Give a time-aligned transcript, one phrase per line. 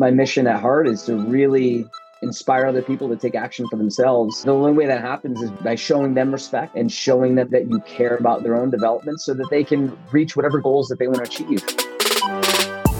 [0.00, 1.86] my mission at heart is to really
[2.22, 4.42] inspire other people to take action for themselves.
[4.42, 7.80] The only way that happens is by showing them respect and showing them that you
[7.80, 11.18] care about their own development so that they can reach whatever goals that they want
[11.18, 11.62] to achieve.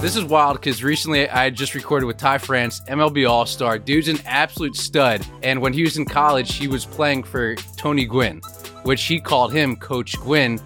[0.02, 3.79] This is wild because recently I just recorded with Ty France, MLB All Star.
[3.79, 5.27] Dude's an absolute stud.
[5.43, 8.43] And when he was in college, he was playing for Tony Gwynn,
[8.82, 10.61] which he called him Coach Gwynn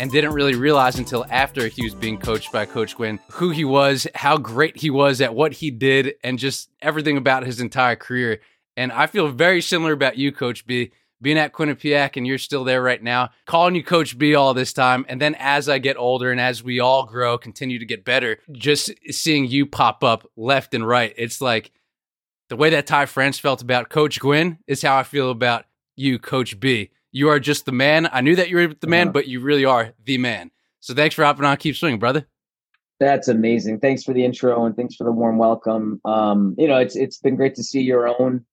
[0.00, 3.64] and didn't really realize until after he was being coached by Coach Gwynn who he
[3.64, 7.96] was, how great he was at what he did, and just everything about his entire
[7.96, 8.40] career.
[8.76, 10.92] And I feel very similar about you, Coach B.
[11.20, 14.72] Being at Quinnipiac and you're still there right now, calling you Coach B all this
[14.72, 15.04] time.
[15.08, 18.38] And then as I get older and as we all grow, continue to get better,
[18.52, 21.72] just seeing you pop up left and right, it's like
[22.48, 25.64] the way that Ty France felt about Coach Gwynn is how I feel about
[25.96, 26.90] you, Coach B.
[27.12, 28.08] You are just the man.
[28.12, 29.12] I knew that you were the man, uh-huh.
[29.12, 30.50] but you really are the man.
[30.80, 31.56] So thanks for hopping on.
[31.56, 32.26] Keep swinging, brother.
[33.00, 33.80] That's amazing.
[33.80, 36.00] Thanks for the intro and thanks for the warm welcome.
[36.04, 38.44] Um, you know, it's it's been great to see your own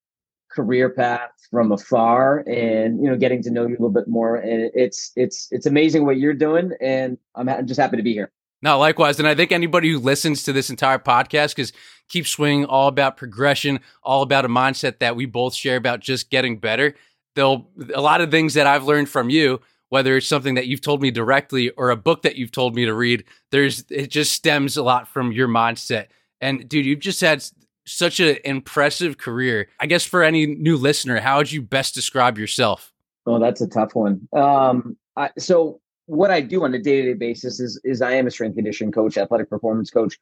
[0.55, 4.37] career path from afar and you know getting to know you a little bit more
[4.37, 8.13] and it's it's it's amazing what you're doing and i'm, I'm just happy to be
[8.13, 8.31] here
[8.61, 11.73] no likewise and i think anybody who listens to this entire podcast because
[12.07, 16.29] keep swinging all about progression all about a mindset that we both share about just
[16.29, 16.95] getting better
[17.35, 20.81] they'll a lot of things that I've learned from you, whether it's something that you've
[20.81, 24.33] told me directly or a book that you've told me to read, there's it just
[24.33, 26.07] stems a lot from your mindset.
[26.41, 27.43] And dude, you've just had
[27.85, 29.69] such an impressive career.
[29.79, 32.91] I guess for any new listener, how would you best describe yourself?
[33.27, 34.27] Oh, that's a tough one.
[34.33, 38.13] Um, I, so what I do on a day to day basis is is I
[38.13, 40.17] am a strength conditioning coach, athletic performance coach,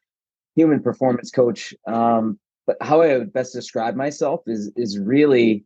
[0.56, 1.74] human performance coach.
[1.86, 5.64] Um, but how I would best describe myself is is really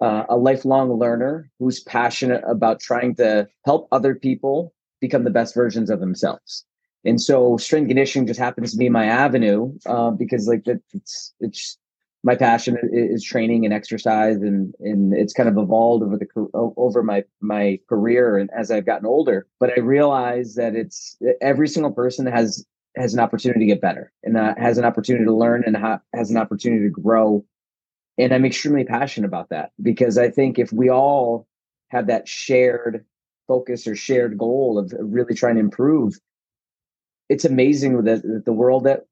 [0.00, 5.54] uh, a lifelong learner who's passionate about trying to help other people become the best
[5.54, 6.64] versions of themselves.
[7.04, 11.78] And so strength conditioning just happens to be my avenue uh, because like it's it's
[12.24, 17.02] my passion is training and exercise and and it's kind of evolved over the over
[17.02, 19.46] my my career and as I've gotten older.
[19.60, 22.66] But I realize that it's every single person has
[22.96, 26.00] has an opportunity to get better and uh, has an opportunity to learn and ha-
[26.14, 27.44] has an opportunity to grow
[28.18, 31.46] and I'm extremely passionate about that because I think if we all
[31.88, 33.04] have that shared
[33.46, 36.18] focus or shared goal of really trying to improve,
[37.28, 39.06] it's amazing that the world that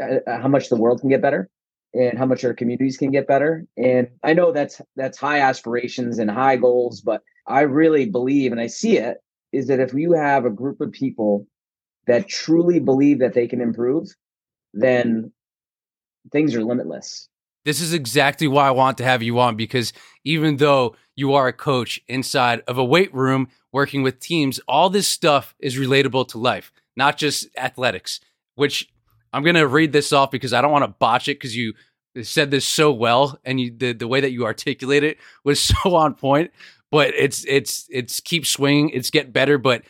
[0.00, 1.48] uh, how much the world can get better
[1.94, 3.66] and how much our communities can get better.
[3.76, 8.60] And I know that's that's high aspirations and high goals, but I really believe and
[8.60, 9.18] I see it
[9.52, 11.46] is that if you have a group of people
[12.06, 14.08] that truly believe that they can improve,
[14.74, 15.32] then
[16.30, 17.28] things are limitless
[17.64, 19.92] this is exactly why I want to have you on because
[20.24, 24.90] even though you are a coach inside of a weight room working with teams, all
[24.90, 28.20] this stuff is relatable to life, not just athletics,
[28.54, 28.90] which
[29.32, 31.74] I'm going to read this off because I don't want to botch it because you
[32.22, 35.94] said this so well and you, the, the way that you articulate it was so
[35.94, 36.50] on point.
[36.90, 39.56] But it's, it's, it's keep swinging, it's get better.
[39.56, 39.82] But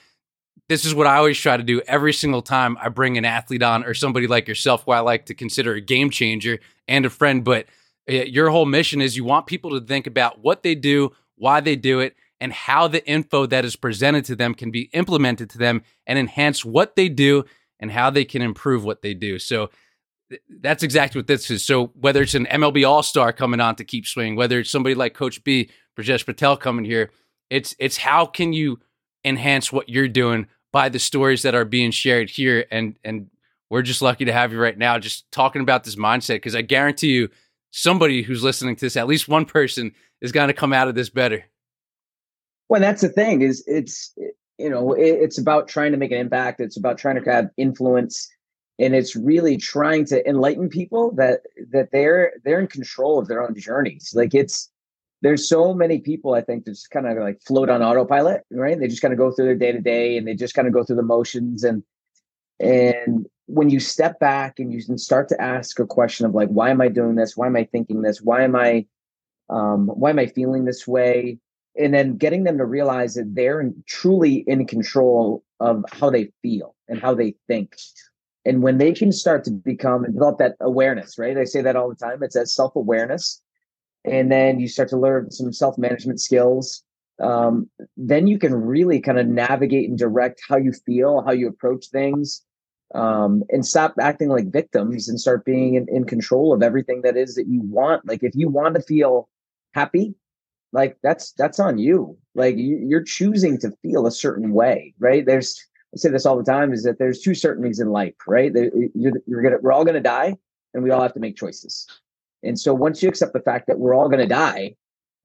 [0.72, 3.62] this is what I always try to do every single time I bring an athlete
[3.62, 7.10] on or somebody like yourself, who I like to consider a game changer and a
[7.10, 7.44] friend.
[7.44, 7.66] But
[8.10, 11.60] uh, your whole mission is you want people to think about what they do, why
[11.60, 15.50] they do it, and how the info that is presented to them can be implemented
[15.50, 17.44] to them and enhance what they do
[17.78, 19.38] and how they can improve what they do.
[19.38, 19.68] So
[20.48, 21.62] that's exactly what this is.
[21.62, 24.94] So whether it's an MLB All Star coming on to keep swinging, whether it's somebody
[24.94, 25.68] like Coach B,
[25.98, 27.10] Brijesh Patel coming here,
[27.50, 28.80] it's it's how can you
[29.22, 33.28] enhance what you're doing by the stories that are being shared here and and
[33.70, 36.60] we're just lucky to have you right now just talking about this mindset because I
[36.60, 37.30] guarantee you
[37.70, 40.94] somebody who's listening to this, at least one person is going to come out of
[40.94, 41.44] this better.
[42.68, 44.14] Well, that's the thing is it's
[44.58, 46.60] you know it's about trying to make an impact.
[46.60, 48.28] It's about trying to have influence,
[48.78, 51.40] and it's really trying to enlighten people that
[51.70, 54.12] that they're they're in control of their own journeys.
[54.14, 54.70] Like it's
[55.22, 58.78] there's so many people I think that just kind of like float on autopilot, right?
[58.78, 60.74] They just kind of go through their day to day and they just kind of
[60.74, 61.82] go through the motions and
[62.60, 66.48] and when you step back and you can start to ask a question of like,
[66.48, 67.36] why am I doing this?
[67.36, 68.20] Why am I thinking this?
[68.20, 68.86] Why am I
[69.48, 71.38] um, why am I feeling this way?
[71.78, 76.74] And then getting them to realize that they're truly in control of how they feel
[76.88, 77.76] and how they think.
[78.44, 81.36] And when they can start to become and develop that awareness, right?
[81.36, 82.22] I say that all the time.
[82.22, 83.41] It's that self awareness
[84.04, 86.82] and then you start to learn some self management skills,
[87.20, 91.48] um, then you can really kind of navigate and direct how you feel, how you
[91.48, 92.42] approach things,
[92.94, 97.16] um, and stop acting like victims and start being in, in control of everything that
[97.16, 98.06] is that you want.
[98.06, 99.28] Like if you want to feel
[99.74, 100.14] happy,
[100.72, 102.16] like that's that's on you.
[102.34, 105.24] Like you, you're choosing to feel a certain way, right?
[105.24, 105.64] There's
[105.94, 108.50] I say this all the time is that there's two certainties in life, right?
[108.94, 110.36] You're, you're gonna we're all gonna die,
[110.74, 111.86] and we all have to make choices.
[112.42, 114.74] And so once you accept the fact that we're all going to die,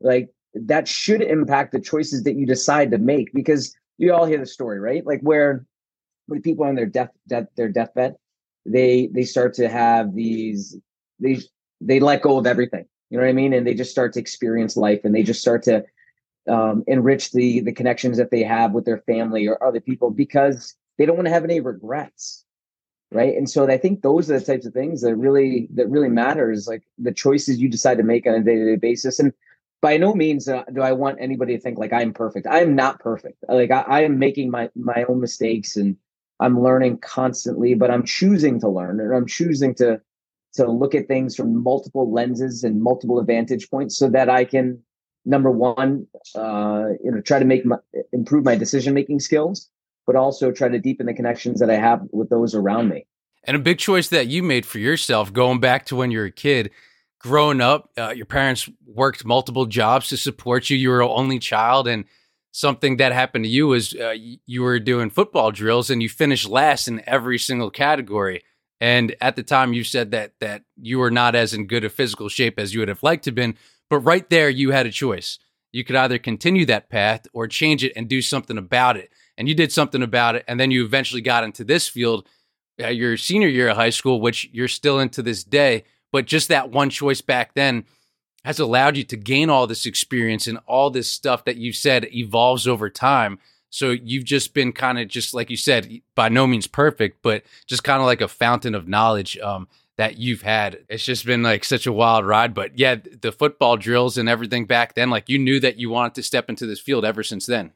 [0.01, 4.37] like that should impact the choices that you decide to make because you all hear
[4.37, 5.05] the story, right?
[5.05, 5.65] Like where
[6.27, 8.15] when people on their death, death their deathbed,
[8.65, 10.77] they they start to have these
[11.19, 11.39] they
[11.81, 12.85] they let go of everything.
[13.09, 13.53] You know what I mean?
[13.53, 15.85] And they just start to experience life and they just start to
[16.47, 20.75] um, enrich the the connections that they have with their family or other people because
[20.97, 22.45] they don't want to have any regrets
[23.11, 23.35] right?
[23.35, 26.67] And so i think those are the types of things that really that really matters
[26.67, 29.19] like the choices you decide to make on a day-to-day basis.
[29.19, 29.33] And
[29.81, 32.47] by no means uh, do i want anybody to think like i'm perfect.
[32.47, 33.43] I am not perfect.
[33.47, 35.95] Like I, I am making my my own mistakes and
[36.39, 39.99] i'm learning constantly but i'm choosing to learn and i'm choosing to
[40.53, 44.79] to look at things from multiple lenses and multiple vantage points so that i can
[45.25, 46.05] number one
[46.35, 47.77] uh you know try to make my
[48.13, 49.69] improve my decision making skills
[50.07, 53.05] but also try to deepen the connections that I have with those around me.
[53.43, 56.25] And a big choice that you made for yourself, going back to when you were
[56.25, 56.71] a kid,
[57.19, 60.77] growing up, uh, your parents worked multiple jobs to support you.
[60.77, 62.05] You were an only child, and
[62.51, 64.15] something that happened to you was uh,
[64.45, 68.43] you were doing football drills and you finished last in every single category.
[68.79, 71.89] And at the time, you said that that you were not as in good a
[71.89, 73.55] physical shape as you would have liked to been.
[73.89, 75.39] But right there, you had a choice.
[75.71, 79.47] You could either continue that path or change it and do something about it and
[79.47, 82.27] you did something about it, and then you eventually got into this field,
[82.81, 85.83] uh, your senior year of high school, which you're still into this day.
[86.11, 87.85] But just that one choice back then
[88.45, 92.07] has allowed you to gain all this experience and all this stuff that you said
[92.13, 93.39] evolves over time.
[93.69, 97.43] So you've just been kind of just like you said, by no means perfect, but
[97.65, 99.67] just kind of like a fountain of knowledge um,
[99.97, 100.79] that you've had.
[100.87, 102.53] It's just been like such a wild ride.
[102.53, 106.15] But yeah, the football drills and everything back then, like you knew that you wanted
[106.15, 107.73] to step into this field ever since then.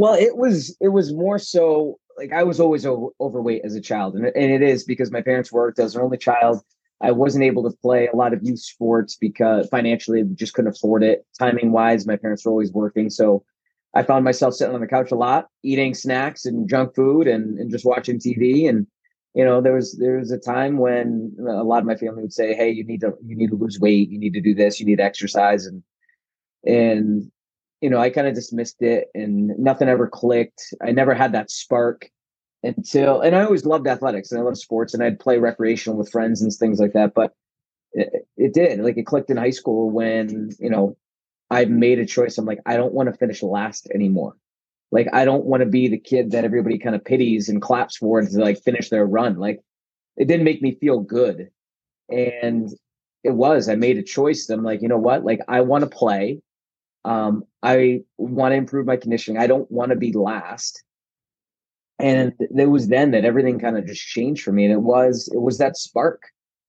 [0.00, 3.82] Well, it was it was more so like I was always over, overweight as a
[3.82, 5.78] child, and, and it is because my parents worked.
[5.78, 6.62] I was an only child.
[7.02, 10.74] I wasn't able to play a lot of youth sports because financially we just couldn't
[10.74, 11.26] afford it.
[11.38, 13.44] Timing wise, my parents were always working, so
[13.92, 17.58] I found myself sitting on the couch a lot, eating snacks and junk food, and
[17.58, 18.70] and just watching TV.
[18.70, 18.86] And
[19.34, 22.32] you know, there was there was a time when a lot of my family would
[22.32, 24.08] say, "Hey, you need to you need to lose weight.
[24.08, 24.80] You need to do this.
[24.80, 25.82] You need to exercise." And
[26.64, 27.30] and
[27.80, 30.74] you know, I kind of dismissed it and nothing ever clicked.
[30.82, 32.10] I never had that spark
[32.62, 36.10] until, and I always loved athletics and I love sports and I'd play recreational with
[36.10, 37.14] friends and things like that.
[37.14, 37.32] But
[37.92, 40.96] it, it did, like, it clicked in high school when, you know,
[41.50, 42.36] I made a choice.
[42.36, 44.36] I'm like, I don't want to finish last anymore.
[44.92, 47.96] Like, I don't want to be the kid that everybody kind of pities and claps
[47.96, 49.38] for to like finish their run.
[49.38, 49.60] Like,
[50.16, 51.50] it didn't make me feel good.
[52.08, 52.68] And
[53.24, 54.48] it was, I made a choice.
[54.50, 55.24] I'm like, you know what?
[55.24, 56.42] Like, I want to play.
[57.04, 59.40] Um, I want to improve my conditioning.
[59.40, 60.82] I don't want to be last.
[61.98, 64.64] And it was then that everything kind of just changed for me.
[64.64, 66.22] And it was it was that spark.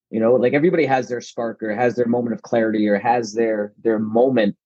[0.10, 3.34] You know, like everybody has their spark or has their moment of clarity or has
[3.34, 4.58] their their moment.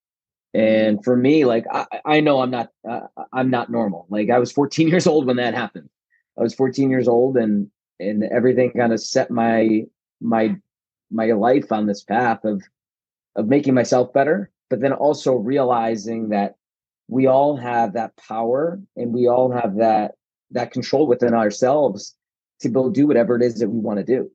[0.56, 3.01] And for me, like I, I know I'm not uh,
[3.31, 4.07] I'm not normal.
[4.10, 5.89] Like I was 14 years old when that happened.
[6.38, 7.69] I was 14 years old and
[8.00, 9.83] and everything kind of set my
[10.19, 10.56] my
[11.12, 12.63] my life on this path of
[13.36, 16.56] of making myself better but then also realizing that
[17.08, 20.16] we all have that power and we all have that
[20.52, 22.16] that control within ourselves
[22.60, 24.32] to go do whatever it is that we want to do.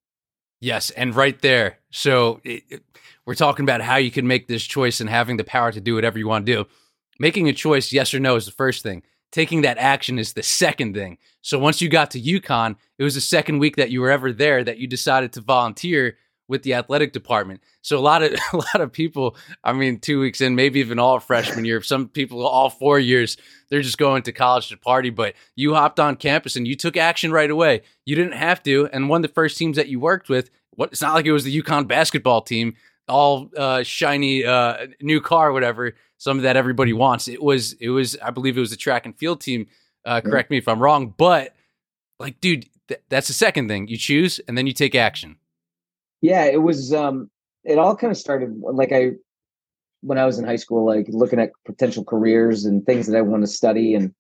[0.61, 1.79] Yes, and right there.
[1.91, 2.83] So it, it,
[3.25, 5.95] we're talking about how you can make this choice and having the power to do
[5.95, 6.67] whatever you want to do.
[7.19, 9.03] Making a choice, yes or no, is the first thing.
[9.33, 11.17] Taking that action is the second thing.
[11.41, 14.33] So once you got to UConn, it was the second week that you were ever
[14.33, 16.17] there that you decided to volunteer
[16.51, 17.63] with the athletic department.
[17.81, 20.99] So a lot of a lot of people, I mean, two weeks in, maybe even
[20.99, 23.39] all freshman year, some people all four years,
[23.71, 25.11] they're just going to college to party.
[25.11, 27.83] But you hopped on campus and you took action right away.
[28.05, 28.89] You didn't have to.
[28.93, 31.33] And one of the first teams that you worked with, what it's not like it
[31.33, 32.75] was the UConn basketball team,
[33.09, 37.29] all uh, shiny uh, new car, whatever, some that everybody wants.
[37.29, 39.69] It was it was I believe it was the track and field team.
[40.05, 41.55] Uh, correct me if I'm wrong, but
[42.19, 45.37] like, dude, th- that's the second thing you choose and then you take action.
[46.21, 46.93] Yeah, it was.
[46.93, 47.31] Um,
[47.65, 49.13] it all kind of started like I,
[50.01, 53.23] when I was in high school, like looking at potential careers and things that I
[53.23, 54.15] want to study, and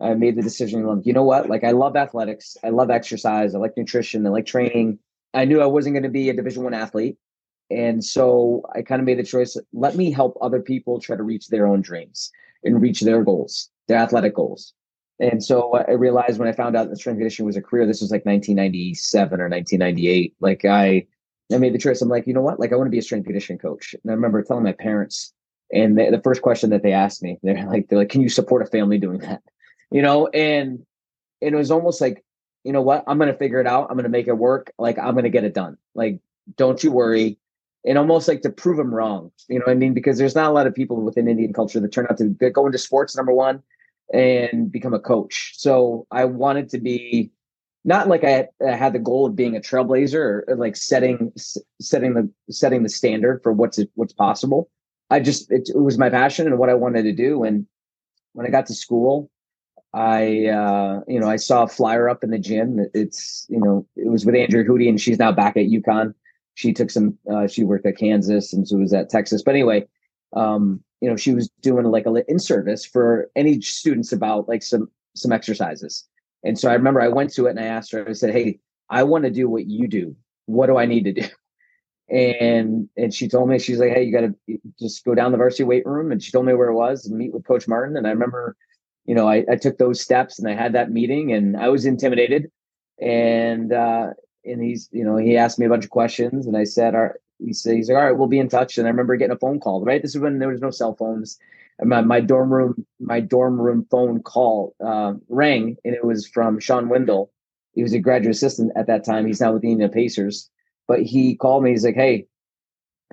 [0.00, 0.84] I made the decision.
[0.86, 1.48] Like, you know what?
[1.48, 2.56] Like, I love athletics.
[2.64, 3.54] I love exercise.
[3.54, 4.26] I like nutrition.
[4.26, 4.98] I like training.
[5.34, 7.16] I knew I wasn't going to be a Division One athlete,
[7.70, 9.56] and so I kind of made the choice.
[9.72, 12.30] Let me help other people try to reach their own dreams
[12.64, 14.72] and reach their goals, their athletic goals.
[15.18, 18.02] And so I realized when I found out that strength conditioning was a career, this
[18.02, 20.34] was like 1997 or 1998.
[20.40, 21.06] Like I
[21.52, 22.02] I made the choice.
[22.02, 22.58] I'm like, you know what?
[22.58, 23.94] Like, I want to be a strength conditioning coach.
[23.94, 25.32] And I remember telling my parents,
[25.72, 28.28] and they, the first question that they asked me, they're like, they're like, can you
[28.28, 29.42] support a family doing that?
[29.92, 30.84] You know, and,
[31.40, 32.24] and it was almost like,
[32.64, 33.04] you know what?
[33.06, 33.86] I'm going to figure it out.
[33.88, 34.72] I'm going to make it work.
[34.80, 35.78] Like, I'm going to get it done.
[35.94, 36.18] Like,
[36.56, 37.38] don't you worry
[37.86, 40.50] and almost like to prove them wrong you know what i mean because there's not
[40.50, 43.32] a lot of people within indian culture that turn out to go into sports number
[43.32, 43.62] one
[44.12, 47.30] and become a coach so i wanted to be
[47.86, 51.32] not like I, I had the goal of being a trailblazer or, or like setting
[51.80, 54.68] setting the setting the standard for what's what's possible
[55.10, 57.66] i just it, it was my passion and what i wanted to do and
[58.34, 59.30] when i got to school
[59.94, 62.86] I, uh, you know, I saw a flyer up in the gym.
[62.92, 66.12] It's, you know, it was with Andrea Hudy, and she's now back at UConn.
[66.52, 69.42] She took some, uh, she worked at Kansas, and so was at Texas.
[69.42, 69.86] But anyway,
[70.34, 74.62] um, you know, she was doing like a in service for any students about like
[74.62, 76.06] some some exercises.
[76.44, 78.08] And so I remember I went to it and I asked her.
[78.08, 80.16] I said, "Hey, I want to do what you do.
[80.46, 81.28] What do I need to do?"
[82.08, 85.38] And and she told me she's like, "Hey, you got to just go down the
[85.38, 87.96] varsity weight room." And she told me where it was and meet with Coach Martin.
[87.96, 88.56] And I remember
[89.06, 91.86] you know, I, I took those steps and I had that meeting and I was
[91.86, 92.50] intimidated.
[93.00, 94.08] And uh,
[94.44, 97.02] and he's, you know, he asked me a bunch of questions and I said, all
[97.02, 98.78] right, he said, he's like, all right, we'll be in touch.
[98.78, 100.02] And I remember getting a phone call, right?
[100.02, 101.38] This is when there was no cell phones.
[101.82, 106.58] My, my dorm room, my dorm room phone call uh, rang and it was from
[106.58, 107.30] Sean Windle.
[107.72, 109.26] He was a graduate assistant at that time.
[109.26, 110.50] He's now with the Indiana Pacers.
[110.88, 111.70] But he called me.
[111.70, 112.26] He's like, "Hey,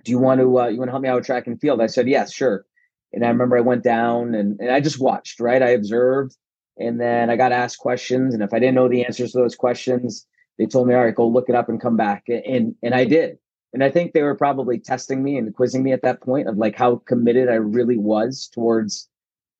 [0.05, 1.81] do you want to uh, you want to help me out with track and field?"
[1.81, 2.65] I said, "Yes, sure."
[3.13, 5.61] And I remember I went down and, and I just watched, right?
[5.61, 6.35] I observed
[6.77, 8.33] and then I got asked questions.
[8.33, 10.25] And if I didn't know the answers to those questions,
[10.57, 12.23] they told me, all right, go look it up and come back.
[12.27, 13.37] And and I did.
[13.73, 16.57] And I think they were probably testing me and quizzing me at that point of
[16.57, 19.09] like how committed I really was towards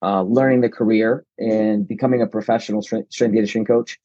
[0.02, 3.98] uh, learning the career and becoming a professional strength, strength conditioning coach.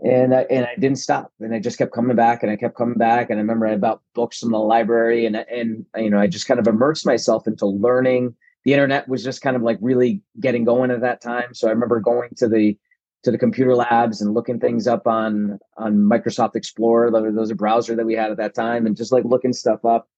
[0.00, 2.74] And I, and I didn't stop, and I just kept coming back, and I kept
[2.74, 3.28] coming back.
[3.28, 6.48] And I remember I bought books from the library, and and you know I just
[6.48, 8.34] kind of immersed myself into learning
[8.64, 11.54] the internet was just kind of like really getting going at that time.
[11.54, 12.76] So I remember going to the
[13.22, 17.10] to the computer labs and looking things up on on Microsoft Explorer.
[17.10, 19.84] That was a browser that we had at that time, and just like looking stuff
[19.84, 20.08] up.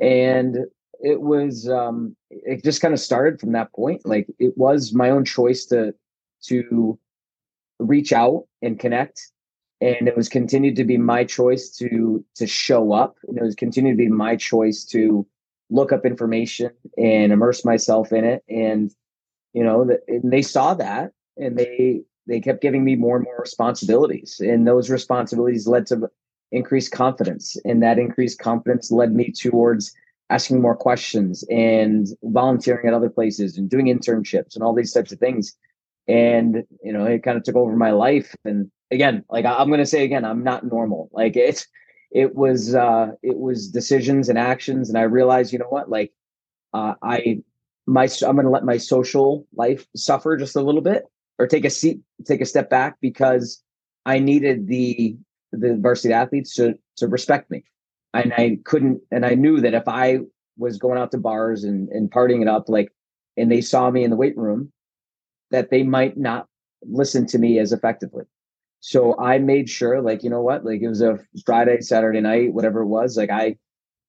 [0.00, 0.58] And
[1.00, 4.06] it was um, it just kind of started from that point.
[4.06, 5.94] Like it was my own choice to
[6.44, 6.98] to
[7.78, 9.30] reach out and connect
[9.80, 13.54] and it was continued to be my choice to to show up and it was
[13.54, 15.26] continued to be my choice to
[15.70, 18.92] look up information and immerse myself in it and
[19.52, 23.24] you know the, and they saw that and they they kept giving me more and
[23.24, 26.08] more responsibilities and those responsibilities led to
[26.52, 29.94] increased confidence and that increased confidence led me towards
[30.30, 35.12] asking more questions and volunteering at other places and doing internships and all these types
[35.12, 35.54] of things.
[36.06, 38.34] And you know it kind of took over my life.
[38.44, 41.10] And again like i'm going to say again i'm not normal.
[41.12, 41.66] Like it's
[42.10, 45.90] it was uh it was decisions and actions and i realized you know what?
[45.90, 46.12] Like
[46.72, 47.42] uh i
[47.86, 51.04] my i'm going to let my social life suffer just a little bit
[51.38, 53.62] or take a seat take a step back because
[54.06, 55.16] i needed the
[55.52, 57.64] the varsity athletes to to respect me
[58.14, 60.18] and i couldn't and i knew that if i
[60.56, 62.92] was going out to bars and and partying it up like
[63.36, 64.72] and they saw me in the weight room
[65.50, 66.46] that they might not
[66.82, 68.24] listen to me as effectively
[68.80, 72.52] so I made sure, like, you know what, like it was a Friday, Saturday night,
[72.52, 73.56] whatever it was, like I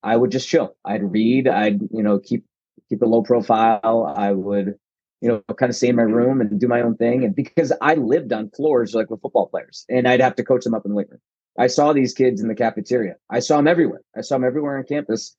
[0.03, 0.75] I would just chill.
[0.85, 2.45] I'd read, I'd, you know, keep
[2.87, 4.13] keep a low profile.
[4.15, 4.75] I would,
[5.21, 7.23] you know, kind of stay in my room and do my own thing.
[7.23, 10.63] And because I lived on floors like with football players and I'd have to coach
[10.63, 11.19] them up in the weight room.
[11.57, 13.15] I saw these kids in the cafeteria.
[13.29, 14.01] I saw them everywhere.
[14.17, 15.35] I saw them everywhere on campus.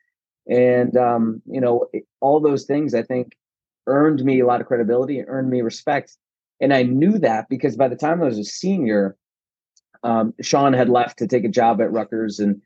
[0.49, 1.87] And um, you know,
[2.21, 3.37] all those things I think
[3.87, 6.17] earned me a lot of credibility and earned me respect.
[6.61, 9.17] And I knew that because by the time I was a senior,
[10.03, 12.61] um, Sean had left to take a job at Rutgers, and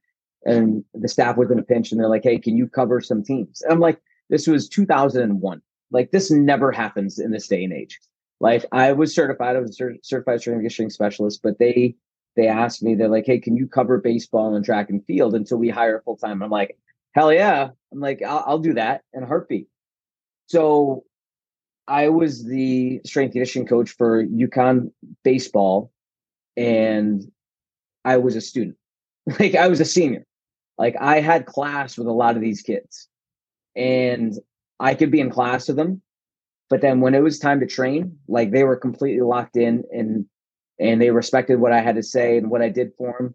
[0.44, 3.22] and the staff was in a pinch, and they're like, "Hey, can you cover some
[3.22, 5.62] teams?" And I'm like, "This was 2001.
[5.94, 7.98] Like this never happens in this day and age."
[8.40, 11.96] Like I was certified, I was a certified strength and conditioning specialist, but they
[12.36, 15.58] they asked me, they're like, "Hey, can you cover baseball and track and field until
[15.58, 16.76] we hire full time?" I'm like,
[17.14, 19.68] "Hell yeah!" I'm like, I'll, "I'll do that in a heartbeat."
[20.46, 21.04] So
[21.86, 24.90] I was the strength conditioning coach for UConn
[25.22, 25.92] baseball
[26.56, 27.30] and
[28.04, 28.76] I was a student.
[29.40, 30.26] Like I was a senior.
[30.76, 33.08] Like I had class with a lot of these kids.
[33.74, 34.34] And
[34.80, 36.02] I could be in class with them.
[36.70, 40.26] But then when it was time to train, like they were completely locked in and
[40.80, 43.34] and they respected what I had to say and what I did for them.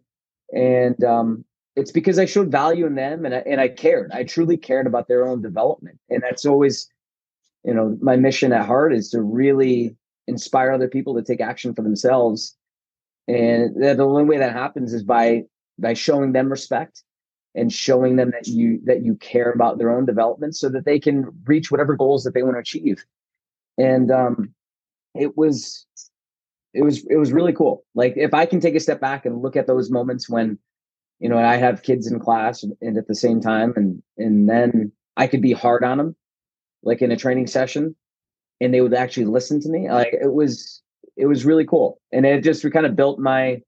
[0.54, 1.46] And um,
[1.78, 4.12] it's because I showed value in them and I, and I cared.
[4.12, 6.00] I truly cared about their own development.
[6.10, 6.90] And that's always,
[7.64, 9.96] you know, my mission at heart is to really
[10.28, 12.58] inspire other people to take action for themselves
[13.30, 15.44] and the only way that happens is by
[15.78, 17.04] by showing them respect
[17.56, 21.00] and showing them that you that you care about their own development so that they
[21.00, 23.04] can reach whatever goals that they want to achieve
[23.78, 24.54] and um
[25.16, 25.86] it was
[26.74, 29.42] it was it was really cool like if i can take a step back and
[29.42, 30.58] look at those moments when
[31.20, 34.92] you know, I have kids in class and at the same time, and and then
[35.18, 36.16] I could be hard on them,
[36.82, 37.96] like in a training session,
[38.62, 39.92] and they would actually listen to me.
[39.92, 40.82] Like it was,
[41.18, 43.62] it was really cool, and it just kind of built my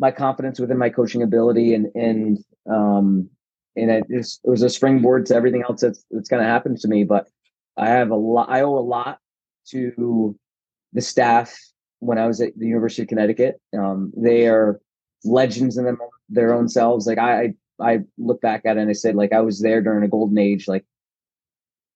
[0.00, 2.38] my confidence within my coaching ability, and and
[2.68, 3.28] um,
[3.76, 6.76] and it just it was a springboard to everything else that's that's going to happen
[6.76, 7.04] to me.
[7.04, 7.28] But
[7.76, 9.18] I have a lot, I owe a lot
[9.68, 10.36] to
[10.92, 11.56] the staff
[12.00, 13.60] when I was at the University of Connecticut.
[13.78, 14.80] Um, they are
[15.22, 17.06] legends in them, their own selves.
[17.06, 20.02] Like I, I look back at it and I said, like I was there during
[20.02, 20.66] a golden age.
[20.66, 20.84] Like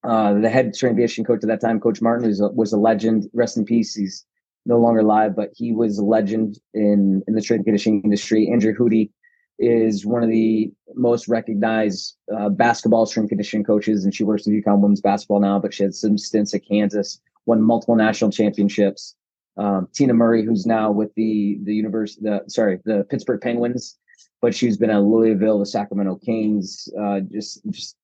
[0.04, 2.78] uh, the head strength conditioning coach at that time, Coach Martin, was a, was a
[2.78, 3.28] legend.
[3.32, 3.94] Rest in peace.
[3.94, 4.24] He's
[4.66, 8.50] no longer alive, but he was a legend in in the strength conditioning industry.
[8.50, 9.10] Andrea Hudy
[9.58, 14.54] is one of the most recognized uh, basketball strength conditioning coaches, and she works with
[14.54, 15.58] UConn women's basketball now.
[15.58, 19.14] But she had some stints at Kansas, won multiple national championships.
[19.56, 23.96] Um, Tina Murray, who's now with the the university, the sorry, the Pittsburgh Penguins,
[24.40, 27.96] but she's been at Louisville, the Sacramento Kings, uh, just just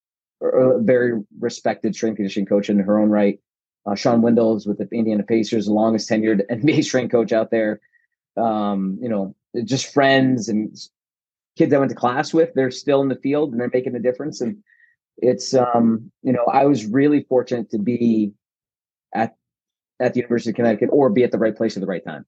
[0.42, 3.40] a very respected strength conditioning coach in her own right.
[3.86, 7.50] Uh, Sean Windle is with the Indiana Pacers, the longest tenured NBA strength coach out
[7.50, 7.80] there.
[8.36, 9.34] Um, you know,
[9.64, 10.76] just friends and
[11.56, 12.52] kids I went to class with.
[12.54, 14.40] They're still in the field and they're making a difference.
[14.40, 14.58] And
[15.18, 18.32] it's, um, you know, I was really fortunate to be
[19.14, 19.36] at
[19.98, 22.24] at the University of Connecticut or be at the right place at the right time.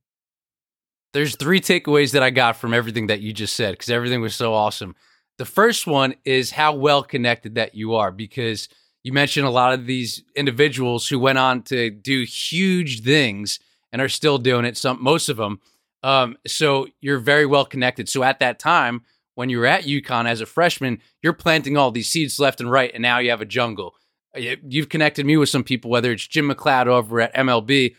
[1.14, 4.34] There's three takeaways that I got from everything that you just said because everything was
[4.34, 4.94] so awesome.
[5.38, 8.68] The first one is how well connected that you are because
[9.04, 13.58] you mentioned a lot of these individuals who went on to do huge things
[13.92, 14.76] and are still doing it.
[14.76, 15.60] Some, most of them.
[16.02, 18.08] Um, so you're very well connected.
[18.08, 19.02] So at that time,
[19.34, 22.70] when you were at UConn as a freshman, you're planting all these seeds left and
[22.70, 23.94] right, and now you have a jungle.
[24.34, 27.94] You've connected me with some people, whether it's Jim McLeod over at MLB.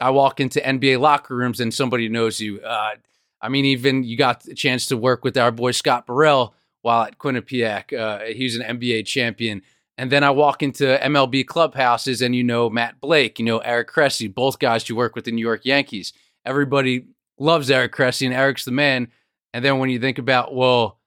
[0.00, 2.60] I walk into NBA locker rooms and somebody knows you.
[2.60, 2.96] Uh,
[3.40, 7.04] I mean, even you got a chance to work with our boy Scott Burrell while
[7.04, 7.96] at Quinnipiac.
[7.96, 9.62] Uh, he's an NBA champion.
[9.98, 13.88] And then I walk into MLB clubhouses and you know Matt Blake, you know Eric
[13.88, 16.12] Cressey, both guys you work with the New York Yankees.
[16.44, 17.06] Everybody
[17.38, 19.08] loves Eric Cressey and Eric's the man.
[19.54, 20.98] And then when you think about, well,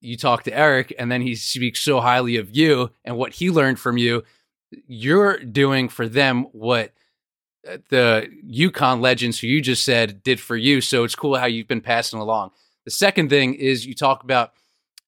[0.00, 3.50] you talk to Eric and then he speaks so highly of you and what he
[3.50, 4.24] learned from you,
[4.86, 6.92] you're doing for them what
[7.68, 10.80] uh, the UConn legends who you just said did for you.
[10.80, 12.50] So it's cool how you've been passing along.
[12.84, 14.52] The second thing is you talk about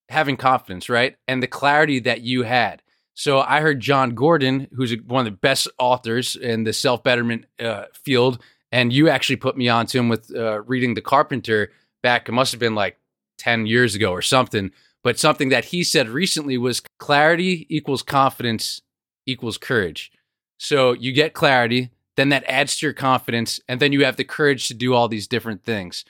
[0.09, 1.17] having confidence, right?
[1.27, 2.83] And the clarity that you had.
[3.15, 7.47] So I heard Jon Gordon, who's one of the best authors in the self betterment
[7.61, 8.41] uh, field,
[8.73, 11.71] and you actually put me onto him with uh, reading The Carpenter
[12.03, 12.29] back.
[12.29, 12.99] It must have been like
[13.39, 14.73] 10 years ago or something.
[15.05, 18.83] But something that he said recently was clarity equals confidence
[19.27, 20.11] equals courage.
[20.59, 24.25] So you get clarity, then that adds to your confidence, and then you have the
[24.25, 26.05] courage to do all these different things.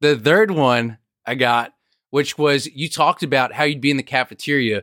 [0.00, 1.74] The third one I got,
[2.10, 4.82] which was you talked about how you'd be in the cafeteria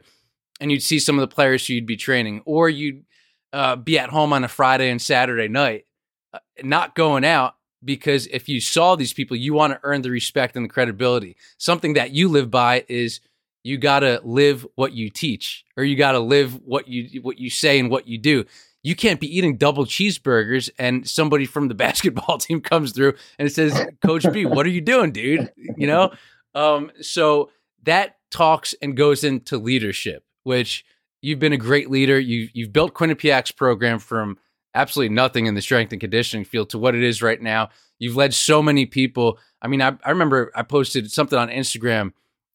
[0.62, 3.04] and you'd see some of the players who you'd be training, or you'd
[3.52, 5.86] uh, be at home on a Friday and Saturday night,
[6.34, 10.12] uh, not going out, because if you saw these people, you want to earn the
[10.12, 11.36] respect and the credibility.
[11.58, 13.20] Something that you live by is
[13.64, 17.40] you got to live what you teach or you got to live what you what
[17.40, 18.46] you say and what you do.
[18.84, 23.52] You can't be eating double cheeseburgers and somebody from the basketball team comes through and
[23.52, 26.12] says, "Coach B, what are you doing, dude?" You know?
[26.54, 27.50] Um, so
[27.84, 30.86] that talks and goes into leadership, which
[31.22, 32.20] you've been a great leader.
[32.20, 34.38] You you've built Quinnipiac's program from
[34.74, 37.70] absolutely nothing in the strength and conditioning field to what it is right now.
[38.00, 39.38] You've led so many people.
[39.62, 42.14] I mean, I, I remember I posted something on Instagram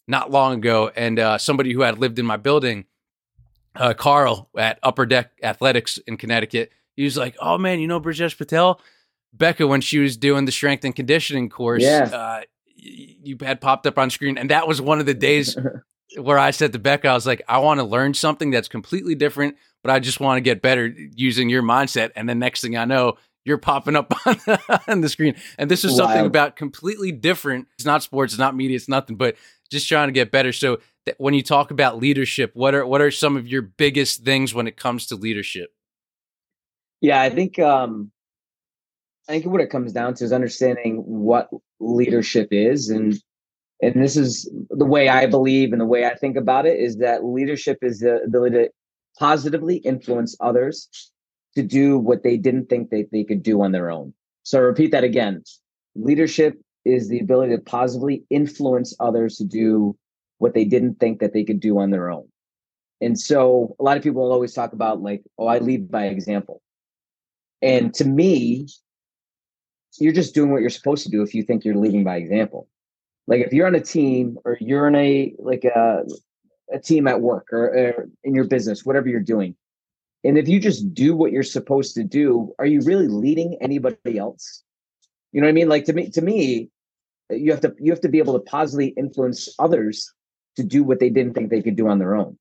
[0.08, 2.86] not long ago, and uh, somebody who had lived in my building,
[3.74, 8.00] uh, Carl at Upper Deck Athletics in Connecticut, he was like, "Oh man, you know
[8.00, 8.80] Brijesh Patel,
[9.32, 12.08] Becca when she was doing the strength and conditioning course, yeah.
[12.12, 12.40] uh,
[12.76, 15.56] you had popped up on screen, and that was one of the days
[16.18, 19.14] where I said to Becca, I was like, I want to learn something that's completely
[19.14, 22.10] different, but I just want to get better using your mindset.
[22.16, 25.36] And the next thing I know, you're popping up on the, on the screen.
[25.58, 27.68] And this is something about completely different.
[27.74, 29.36] It's not sports, it's not media, it's nothing, but
[29.70, 30.52] just trying to get better.
[30.52, 30.80] So
[31.18, 34.66] when you talk about leadership, what are what are some of your biggest things when
[34.66, 35.72] it comes to leadership?
[37.00, 38.10] Yeah, I think um
[39.28, 41.48] I think what it comes down to is understanding what
[41.80, 43.20] leadership is and
[43.82, 46.96] and this is the way I believe and the way I think about it is
[46.98, 48.70] that leadership is the ability to
[49.18, 50.88] positively influence others
[51.54, 54.14] to do what they didn't think they, they could do on their own.
[54.44, 55.42] So I repeat that again.
[55.94, 59.96] Leadership is the ability to positively influence others to do
[60.38, 62.28] what they didn't think that they could do on their own.
[63.00, 66.06] And so a lot of people will always talk about like, oh, I lead by
[66.06, 66.62] example.
[67.60, 68.68] And to me,
[69.98, 72.68] you're just doing what you're supposed to do if you think you're leading by example.
[73.26, 76.04] Like if you're on a team or you're in a like a
[76.72, 79.56] a team at work or, or in your business, whatever you're doing,
[80.24, 84.18] and if you just do what you're supposed to do, are you really leading anybody
[84.18, 84.62] else?
[85.32, 85.68] You know what I mean?
[85.68, 86.70] Like to me, to me,
[87.30, 90.12] you have to you have to be able to positively influence others
[90.56, 92.38] to do what they didn't think they could do on their own.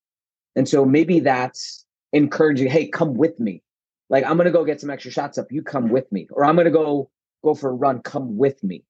[0.56, 3.62] And so maybe that's encouraging, hey, come with me.
[4.10, 6.28] Like I'm gonna go get some extra shots up, you come with me.
[6.32, 7.10] Or I'm gonna go
[7.44, 8.84] go for a run, come with me.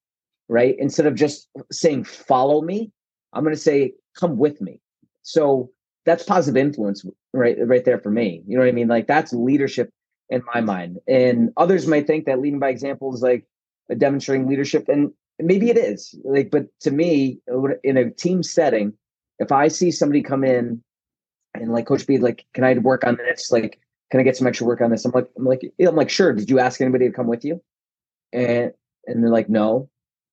[0.47, 0.75] Right.
[0.77, 2.91] Instead of just saying follow me,
[3.34, 4.79] I'm gonna say come with me.
[5.23, 5.71] So
[6.05, 7.03] that's positive influence
[7.34, 8.43] right right there for me.
[8.47, 8.88] You know what I mean?
[8.88, 9.89] Like that's leadership
[10.29, 10.99] in my mind.
[11.08, 13.45] And others might think that leading by example is like
[13.97, 17.39] demonstrating leadership and maybe it is like but to me
[17.84, 18.93] in a team setting
[19.39, 20.81] if i see somebody come in
[21.53, 23.79] and like coach b like can i work on this like
[24.12, 26.34] can i get some extra work on this i'm like i'm like i'm like sure
[26.34, 27.62] did you ask anybody to come with you
[28.34, 28.71] and
[29.08, 29.89] and they're like no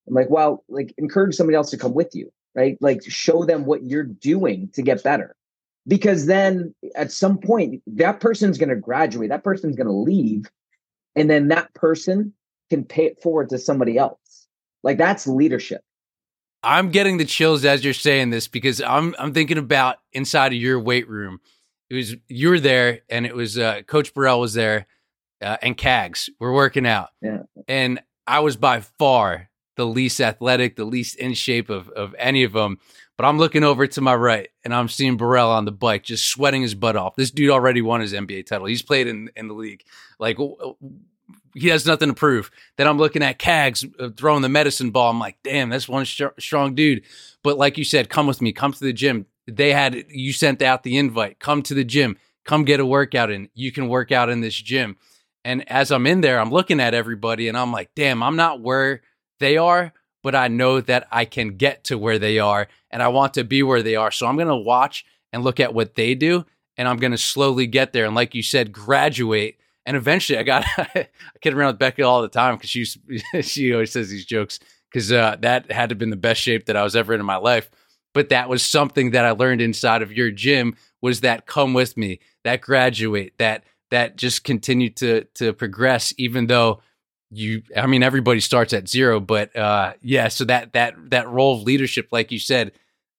[0.09, 2.77] i'm like well like encourage somebody else to come with you right?
[2.81, 5.35] Like show them what you're doing to get better.
[5.87, 10.45] Because then at some point that person's going to graduate that person's going to leave
[11.17, 12.33] and then that person
[12.71, 14.47] can pay it forward to somebody else.
[14.83, 15.83] Like that's leadership.
[16.63, 20.59] I'm getting the chills as you're saying this because i'm i'm thinking about inside of
[20.59, 21.41] your weight room.
[21.91, 24.87] It was you were there and it was uh, coach burrell was there
[25.43, 27.09] uh, and cags were working out.
[27.21, 27.43] Yeah.
[27.67, 32.43] and i was by far the least athletic the least in shape of of any
[32.45, 32.79] of them
[33.17, 36.27] but I'm looking over to my right and I'm seeing Burrell on the bike just
[36.27, 37.15] sweating his butt off.
[37.15, 38.67] This dude already won his NBA title.
[38.67, 39.85] He's played in, in the league.
[40.19, 40.39] Like
[41.55, 42.51] he has nothing to prove.
[42.77, 45.11] Then I'm looking at Cags uh, throwing the medicine ball.
[45.11, 47.03] I'm like, damn, that's one sh- strong dude.
[47.43, 49.27] But like you said, come with me, come to the gym.
[49.47, 51.39] They had you sent out the invite.
[51.39, 52.17] Come to the gym.
[52.45, 53.51] Come get a workout in.
[53.55, 54.97] You can work out in this gym.
[55.45, 58.61] And as I'm in there, I'm looking at everybody and I'm like, damn, I'm not
[58.61, 59.03] where
[59.43, 63.09] they are, but I know that I can get to where they are and I
[63.09, 64.11] want to be where they are.
[64.11, 67.19] So I'm going to watch and look at what they do and I'm going to
[67.19, 68.07] slowly get there.
[68.07, 69.59] And like you said, graduate.
[69.85, 71.09] And eventually I got, I
[71.41, 72.85] kid around with Becky all the time because she,
[73.43, 76.67] she always says these jokes because uh, that had to have been the best shape
[76.67, 77.71] that I was ever in in my life.
[78.15, 81.97] But that was something that I learned inside of your gym was that come with
[81.97, 86.83] me, that graduate, that, that just continue to, to progress, even though
[87.33, 91.57] you i mean everybody starts at zero but uh yeah so that that that role
[91.57, 92.73] of leadership like you said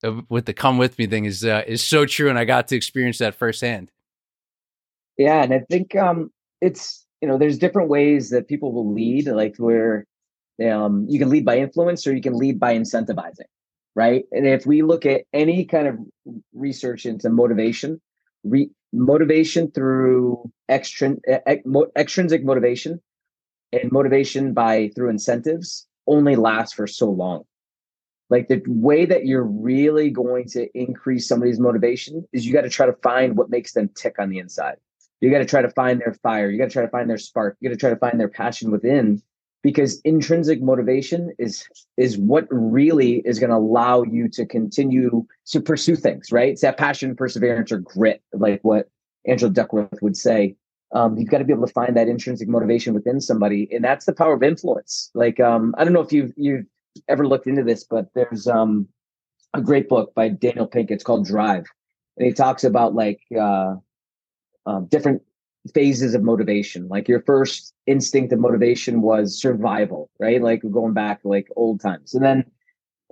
[0.04, 2.68] uh, with the come with me thing is uh, is so true and i got
[2.68, 3.92] to experience that firsthand.
[5.18, 9.28] Yeah and i think um it's you know there's different ways that people will lead
[9.28, 10.06] like where
[10.64, 13.48] um you can lead by influence or you can lead by incentivizing
[13.96, 14.24] right?
[14.32, 15.98] And if we look at any kind of
[16.54, 18.02] research into motivation
[18.44, 21.22] re- motivation through extrin-
[21.96, 23.02] extrinsic motivation
[23.74, 27.44] and motivation by through incentives only lasts for so long.
[28.30, 32.70] Like the way that you're really going to increase somebody's motivation is you got to
[32.70, 34.78] try to find what makes them tick on the inside.
[35.22, 36.50] You got to try to find their fire.
[36.50, 37.58] You got to try to find their spark.
[37.60, 39.22] You got to try to find their passion within
[39.62, 45.62] because intrinsic motivation is is what really is going to allow you to continue to
[45.62, 46.50] pursue things, right?
[46.50, 48.90] It's that passion, perseverance, or grit, like what
[49.26, 50.56] Angela Duckworth would say
[50.94, 54.06] um, you've got to be able to find that intrinsic motivation within somebody, and that's
[54.06, 55.10] the power of influence.
[55.14, 56.66] Like um, I don't know if you've you've
[57.10, 58.88] ever looked into this, but there's um,
[59.54, 60.92] a great book by Daniel Pink.
[60.92, 61.66] It's called Drive,
[62.18, 63.76] and he talks about like uh,
[64.68, 65.24] um, different
[65.74, 66.88] phases of motivation.
[66.88, 70.42] Like your first instinct of motivation was survival, right?
[70.42, 72.46] Like going back like old times, and then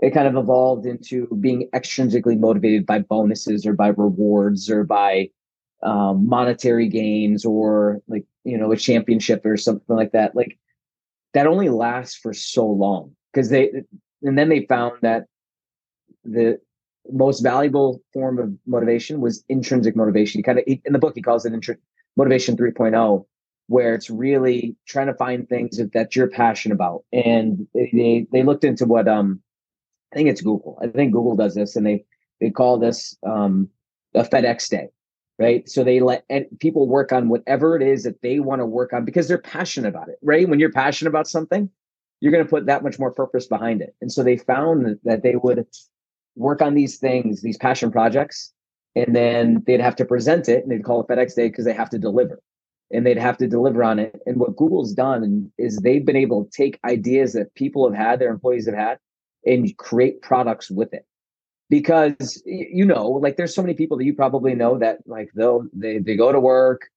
[0.03, 5.29] it kind of evolved into being extrinsically motivated by bonuses or by rewards or by
[5.83, 10.57] um, monetary gains or like you know a championship or something like that like
[11.33, 13.71] that only lasts for so long because they
[14.23, 15.25] and then they found that
[16.23, 16.59] the
[17.11, 20.39] most valuable form of motivation was intrinsic motivation.
[20.39, 21.77] He kind of in the book he calls it intri-
[22.15, 23.25] motivation 3.0
[23.67, 27.03] where it's really trying to find things that, that you're passionate about.
[27.13, 29.41] And they they looked into what um
[30.13, 30.77] i think it's google.
[30.81, 32.05] I think google does this and they
[32.39, 33.69] they call this um
[34.13, 34.89] a fedex day
[35.41, 35.67] right?
[35.67, 36.23] So they let
[36.60, 39.89] people work on whatever it is that they want to work on because they're passionate
[39.89, 40.47] about it, right?
[40.47, 41.69] When you're passionate about something,
[42.19, 43.95] you're going to put that much more purpose behind it.
[44.01, 45.65] And so they found that they would
[46.36, 48.54] work on these things, these passion projects,
[48.95, 51.73] and then they'd have to present it and they'd call it FedEx Day because they
[51.73, 52.39] have to deliver
[52.91, 54.21] and they'd have to deliver on it.
[54.27, 58.19] And what Google's done is they've been able to take ideas that people have had,
[58.19, 58.99] their employees have had,
[59.45, 61.06] and create products with it
[61.71, 65.65] because you know like there's so many people that you probably know that like they'll
[65.73, 66.89] they, they go to work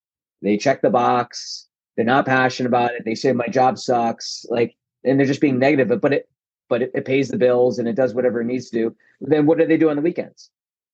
[0.43, 4.75] they check the box they're not passionate about it they say my job sucks like
[5.05, 6.29] and they're just being negative but but it
[6.69, 8.97] but it, it pays the bills and it does whatever it needs to do.
[9.21, 10.51] Then what do they do on the weekends?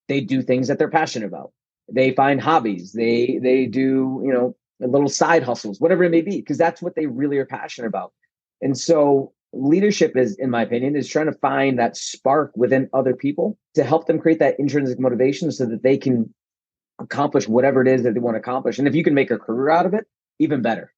[0.08, 1.52] They do things that they're passionate about.
[1.90, 2.92] They find hobbies.
[2.92, 6.94] They they do you know little side hustles, whatever it may be, because that's what
[6.94, 8.12] they really are passionate about.
[8.62, 13.14] And so leadership is, in my opinion, is trying to find that spark within other
[13.14, 16.32] people to help them create that intrinsic motivation so that they can
[17.00, 18.78] accomplish whatever it is that they want to accomplish.
[18.78, 20.06] And if you can make a career out of it,
[20.38, 20.92] even better.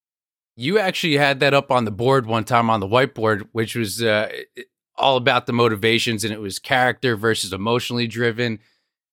[0.57, 4.03] You actually had that up on the board one time on the whiteboard, which was
[4.03, 4.31] uh,
[4.97, 8.59] all about the motivations and it was character versus emotionally driven.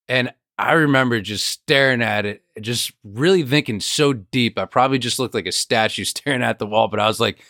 [0.07, 4.59] And I remember just staring at it, just really thinking so deep.
[4.59, 7.41] I probably just looked like a statue staring at the wall, but I was like,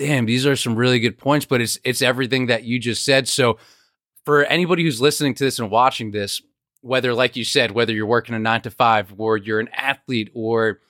[0.00, 3.28] damn, these are some really good points, but it's it's everything that you just said.
[3.28, 3.58] So
[4.24, 6.40] for anybody who's listening to this and watching this,
[6.80, 10.30] whether like you said, whether you're working a 9 to 5 or you're an athlete
[10.32, 10.80] or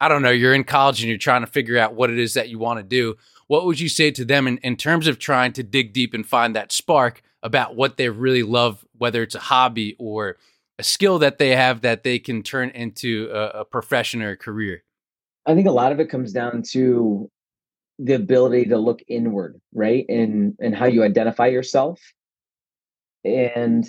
[0.00, 2.34] I don't know, you're in college and you're trying to figure out what it is
[2.34, 3.16] that you want to do,
[3.48, 6.24] what would you say to them in, in terms of trying to dig deep and
[6.24, 10.36] find that spark about what they really love, whether it's a hobby or
[10.78, 14.36] a skill that they have that they can turn into a, a profession or a
[14.36, 14.84] career?
[15.46, 17.28] I think a lot of it comes down to
[17.98, 20.04] the ability to look inward, right?
[20.08, 22.00] And and how you identify yourself.
[23.24, 23.86] And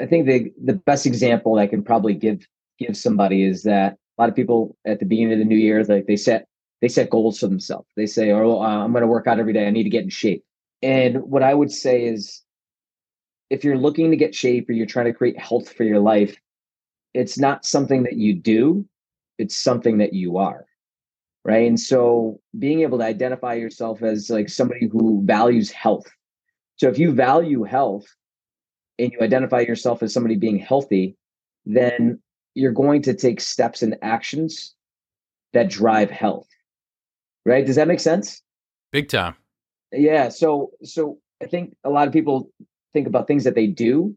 [0.00, 2.46] I think the the best example I can probably give
[2.78, 5.82] give somebody is that a lot of people at the beginning of the new year,
[5.84, 6.46] like they set
[6.80, 7.88] they set goals for themselves.
[7.96, 9.66] They say, "Oh, I'm going to work out every day.
[9.66, 10.44] I need to get in shape."
[10.82, 12.42] And what I would say is,
[13.50, 16.36] if you're looking to get shape or you're trying to create health for your life,
[17.14, 18.86] it's not something that you do;
[19.38, 20.66] it's something that you are
[21.44, 21.66] right?
[21.66, 26.06] And so being able to identify yourself as like somebody who values health.
[26.76, 28.06] So if you value health
[28.98, 31.16] and you identify yourself as somebody being healthy
[31.64, 32.20] then
[32.54, 34.74] you're going to take steps and actions
[35.52, 36.48] that drive health
[37.44, 37.66] right?
[37.66, 38.42] Does that make sense?
[38.92, 39.34] Big time.
[39.92, 42.50] Yeah so so i think a lot of people
[42.92, 44.16] think about things that they do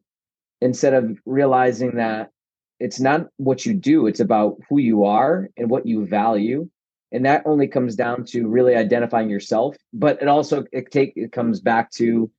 [0.61, 2.31] instead of realizing that
[2.79, 6.69] it's not what you do it's about who you are and what you value
[7.15, 11.31] and that only comes down to really identifying yourself but it also it take it
[11.31, 12.29] comes back to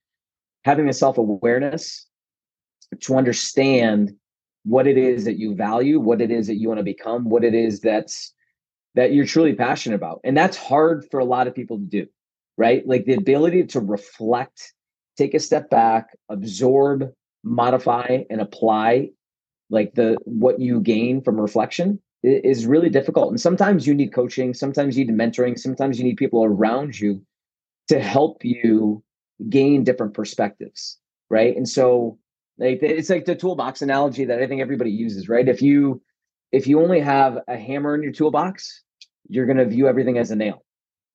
[0.65, 2.07] having a self-awareness
[3.01, 4.13] to understand
[4.65, 7.45] what it is that you value what it is that you want to become what
[7.45, 8.33] it is that's
[8.97, 10.21] that you're truly passionate about.
[10.25, 12.07] And that's hard for a lot of people to do
[12.59, 12.87] right?
[12.87, 14.73] Like the ability to reflect
[15.17, 17.11] take a step back absorb
[17.43, 19.11] modify and apply
[19.71, 23.31] like the what you gain from reflection is really difficult.
[23.31, 27.23] And sometimes you need coaching, sometimes you need mentoring, sometimes you need people around you
[27.89, 29.03] to help you
[29.49, 30.99] gain different perspectives,
[31.31, 31.57] right?
[31.57, 32.19] And so
[32.59, 35.49] like it's like the toolbox analogy that I think everybody uses, right?
[35.49, 36.03] If you
[36.53, 38.83] if you only have a hammer in your toolbox,
[39.29, 40.65] you're going to view everything as a nail.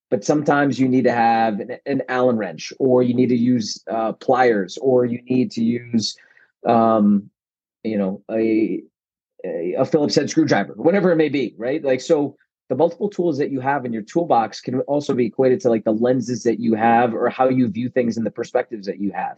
[0.10, 3.82] But sometimes you need to have an, an Allen wrench, or you need to use
[3.89, 6.17] uh, pliers, or you need to use,
[6.67, 7.30] um,
[7.84, 8.84] you know, a
[9.43, 11.84] a Phillips head screwdriver, whatever it may be, right?
[11.84, 12.36] Like, so
[12.69, 15.84] the multiple tools that you have in your toolbox can also be equated to like
[15.84, 19.12] the lenses that you have or how you view things and the perspectives that you
[19.12, 19.38] have.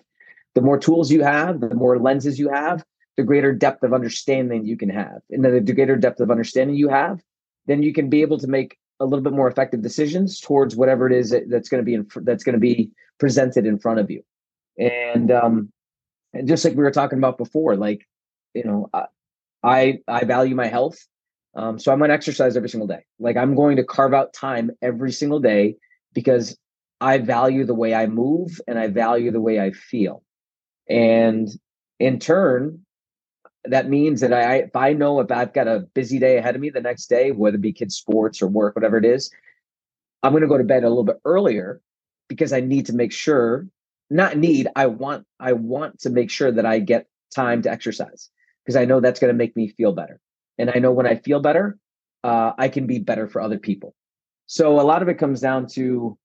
[0.56, 2.84] The more tools you have, the more lenses you have,
[3.18, 5.22] the greater depth of understanding you can have.
[5.32, 7.22] And then the greater depth of understanding you have,
[7.66, 11.08] then you can be able to make a little bit more effective decisions towards whatever
[11.08, 14.00] it is that, that's going to be in, that's going to be presented in front
[14.00, 14.24] of you.
[14.78, 15.72] And um,
[16.34, 18.08] and just like we were talking about before, like
[18.54, 18.90] you know,
[19.64, 20.98] I I value my health.
[21.56, 23.06] Um, so I'm going to exercise every single day.
[23.20, 25.76] Like I'm going to carve out time every single day
[26.14, 26.58] because
[27.00, 30.24] I value the way I move and I value the way I feel.
[30.90, 31.48] And
[32.00, 32.86] in turn,
[33.66, 36.62] that means that I if I know if I've got a busy day ahead of
[36.62, 39.32] me the next day, whether it be kids sports or work, whatever it is,
[40.24, 41.82] I'm going to go to bed a little bit earlier
[42.28, 43.68] because I need to make sure
[44.10, 48.30] not need I want I want to make sure that I get time to exercise
[48.64, 50.20] because I know that's going to make me feel better.
[50.58, 51.78] And I know when I feel better,
[52.24, 53.96] uh, I can be better for other people.
[54.46, 56.18] So a lot of it comes down to,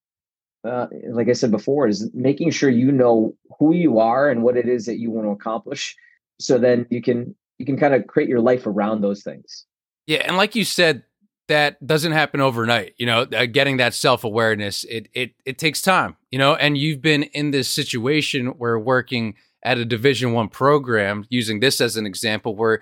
[0.65, 4.57] uh, like I said before, is making sure you know who you are and what
[4.57, 5.97] it is that you want to accomplish.
[6.39, 9.67] So then you can you can kind of create your life around those things.
[10.07, 11.03] Yeah, and like you said,
[11.49, 12.95] that doesn't happen overnight.
[12.99, 16.17] You know, uh, getting that self awareness, it it it takes time.
[16.31, 21.27] You know, and you've been in this situation where working at a division one program
[21.31, 22.81] using this as an example where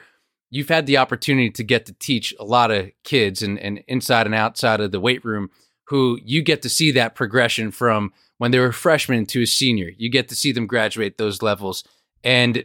[0.50, 4.26] you've had the opportunity to get to teach a lot of kids and, and inside
[4.26, 5.50] and outside of the weight room
[5.88, 9.90] who you get to see that progression from when they were freshmen to a senior.
[9.96, 11.84] You get to see them graduate those levels.
[12.24, 12.64] And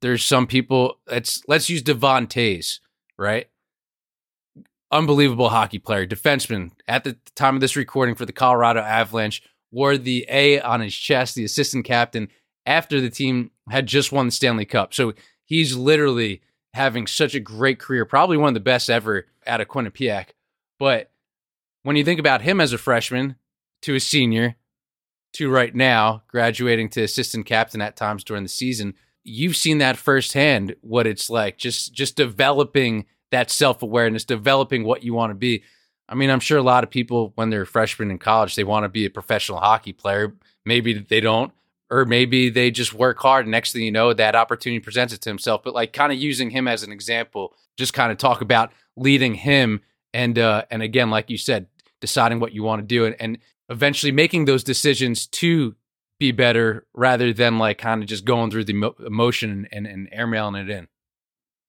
[0.00, 2.80] there's some people let's let's use Devon Toews,
[3.18, 3.48] right?
[4.90, 6.72] Unbelievable hockey player defenseman.
[6.88, 10.94] At the time of this recording for the colorado avalanche wore the A on his
[10.94, 12.28] chest, the assistant captain,
[12.66, 14.92] after the team had just won the Stanley Cup.
[14.92, 16.42] So he's literally
[16.74, 20.30] having such a great career, probably one of the best ever out of Quinnipiac.
[20.78, 21.10] But
[21.84, 23.36] when you think about him as a freshman
[23.82, 24.56] to a senior
[25.34, 29.96] to right now graduating to assistant captain at times during the season, you've seen that
[29.96, 35.62] firsthand what it's like just just developing that self-awareness, developing what you want to be.
[36.08, 38.84] I mean, I'm sure a lot of people when they're freshmen in college, they want
[38.84, 40.34] to be a professional hockey player.
[40.64, 41.52] Maybe they don't
[41.90, 45.20] or maybe they just work hard and next thing you know that opportunity presents it
[45.22, 45.62] to himself.
[45.62, 49.34] But like kind of using him as an example just kind of talk about leading
[49.34, 49.80] him
[50.14, 51.66] and uh and again like you said
[52.00, 55.74] deciding what you want to do and, and eventually making those decisions to
[56.18, 60.62] be better rather than like kind of just going through the emotion and, and airmailing
[60.62, 60.88] it in.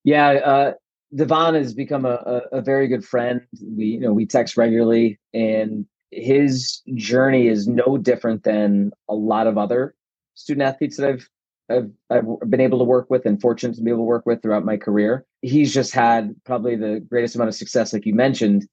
[0.03, 0.73] Yeah uh
[1.15, 3.41] devon has become a, a, a very good friend.
[3.61, 9.45] We you know we text regularly and his journey is no different than a lot
[9.47, 9.93] of other
[10.37, 11.29] student athletes that I've
[11.69, 14.41] I've, I've been able to work with and fortunate to be able to work with
[14.41, 15.25] throughout my career.
[15.41, 18.65] He's just had probably the greatest amount of success, like you mentioned,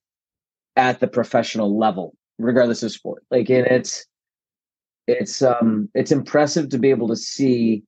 [0.76, 3.24] at the professional level, regardless of sport.
[3.32, 4.06] Like, and it's
[5.08, 7.82] it's um it's impressive to be able to see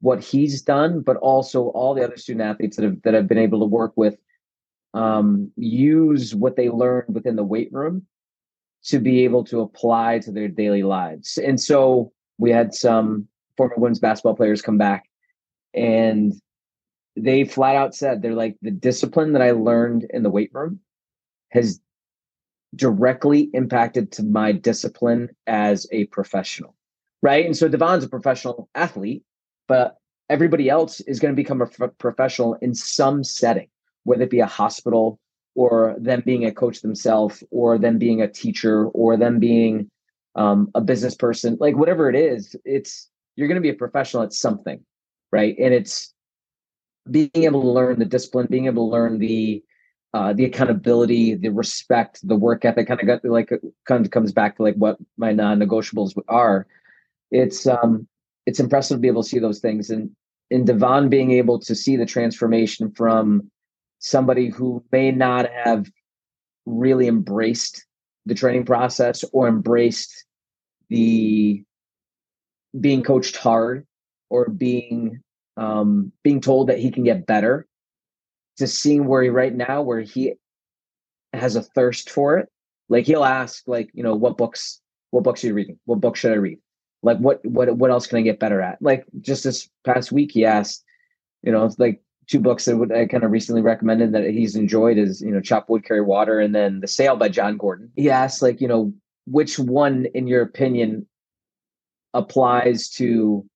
[0.00, 3.38] what he's done, but also all the other student athletes that have that I've been
[3.38, 4.16] able to work with
[4.94, 8.06] um, use what they learned within the weight room
[8.84, 11.38] to be able to apply to their daily lives.
[11.38, 15.04] And so we had some former women's basketball players come back
[15.74, 16.34] and
[17.16, 20.80] they flat out said they're like the discipline that I learned in the weight room
[21.50, 21.80] has
[22.74, 26.74] directly impacted to my discipline as a professional.
[27.22, 27.46] Right.
[27.46, 29.22] And so Devon's a professional athlete,
[29.66, 29.96] but
[30.28, 33.68] everybody else is going to become a f- professional in some setting,
[34.04, 35.18] whether it be a hospital
[35.54, 39.90] or them being a coach themselves or them being a teacher or them being
[40.36, 44.22] um, a business person, like whatever it is, it's you're going to be a professional
[44.22, 44.84] at something,
[45.32, 45.56] right?
[45.58, 46.12] And it's
[47.10, 49.62] being able to learn the discipline, being able to learn the
[50.14, 53.50] uh, the accountability, the respect, the work ethic, kind of got like
[53.86, 56.66] kind of comes back to like what my non-negotiables are.
[57.30, 58.06] It's um
[58.46, 60.10] it's impressive to be able to see those things, and
[60.50, 63.50] in Devon being able to see the transformation from
[63.98, 65.90] somebody who may not have
[66.66, 67.86] really embraced
[68.26, 70.25] the training process or embraced
[70.88, 71.64] the
[72.78, 73.86] being coached hard
[74.30, 75.20] or being
[75.56, 77.66] um, being told that he can get better
[78.58, 80.34] to seeing where he right now where he
[81.32, 82.48] has a thirst for it
[82.88, 85.78] like he'll ask like you know what books what books are you reading?
[85.84, 86.58] What book should i read?
[87.02, 88.80] Like what what what else can i get better at?
[88.80, 90.84] Like just this past week he asked
[91.42, 94.98] you know like two books that would, I kind of recently recommended that he's enjoyed
[94.98, 97.90] is you know Chop Wood Carry Water and then The Sale by jon Gordon.
[97.96, 98.92] He asked like you know
[99.26, 101.06] which one in your opinion
[102.14, 103.46] applies to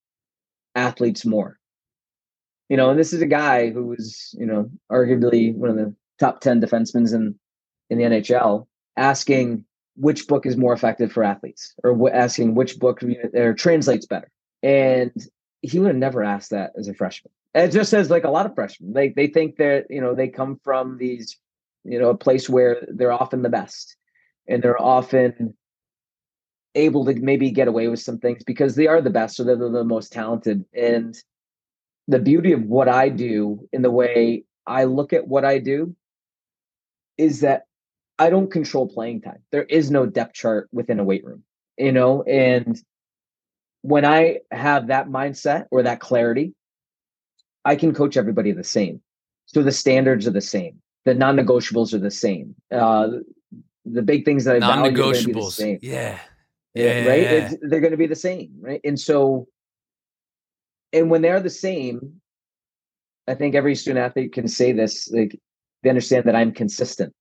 [0.74, 1.58] athletes more.
[2.68, 5.94] You know, and this is a guy who was you know arguably one of the
[6.18, 7.34] top ten defensemen in
[7.88, 9.64] in the NHL, asking
[9.96, 13.02] which book is more effective for athletes or w- asking which book
[13.34, 14.30] or translates better.
[14.62, 15.12] And
[15.62, 18.46] he would have never asked that as a freshman it just says like a lot
[18.46, 18.92] of freshmen.
[18.92, 21.36] They they think that you know they come from these
[21.84, 23.96] you know a place where they're often the best,
[24.48, 25.56] and they're often
[26.74, 29.56] able to maybe get away with some things because they are the best, or they're
[29.56, 30.64] the most talented.
[30.74, 31.16] And
[32.08, 35.94] the beauty of what I do in the way I look at what I do
[37.18, 37.64] is that
[38.18, 39.42] I don't control playing time.
[39.50, 41.42] There is no depth chart within a weight room,
[41.78, 42.80] you know, and
[43.82, 46.54] when I have that mindset or that clarity,
[47.64, 49.00] I can coach everybody the same.
[49.46, 50.80] So the standards are the same.
[51.04, 52.54] The non-negotiables are the same.
[52.70, 53.08] Uh,
[53.84, 56.18] the big things that I non-negotiables, value yeah,
[56.74, 57.22] yeah, right.
[57.22, 58.80] It's, they're going to be the same, right?
[58.84, 59.46] And so,
[60.92, 62.20] and when they're the same,
[63.28, 65.10] I think every student athlete can say this.
[65.10, 65.38] Like
[65.82, 67.12] they understand that I'm consistent,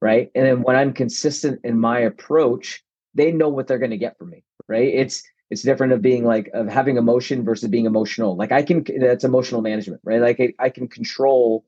[0.00, 0.30] right?
[0.34, 2.82] And then when I'm consistent in my approach,
[3.14, 4.92] they know what they're going to get from me, right?
[4.92, 8.84] It's it's different of being like of having emotion versus being emotional like i can
[8.98, 11.64] that's emotional management right like I, I can control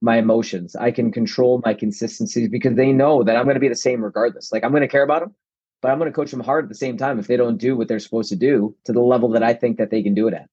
[0.00, 3.68] my emotions i can control my consistencies because they know that i'm going to be
[3.68, 5.34] the same regardless like i'm going to care about them
[5.80, 7.76] but i'm going to coach them hard at the same time if they don't do
[7.76, 10.28] what they're supposed to do to the level that i think that they can do
[10.28, 10.48] it at.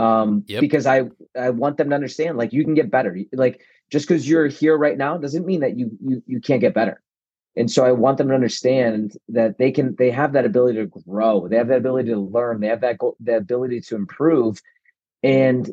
[0.00, 0.60] Um yep.
[0.60, 1.04] because i
[1.38, 3.18] i want them to understand like you can get better.
[3.32, 3.60] Like
[3.90, 7.02] just because you're here right now doesn't mean that you you you can't get better.
[7.56, 10.86] And so i want them to understand that they can they have that ability to
[10.86, 11.48] grow.
[11.48, 12.60] They have that ability to learn.
[12.60, 14.60] They have that the ability to improve.
[15.22, 15.70] And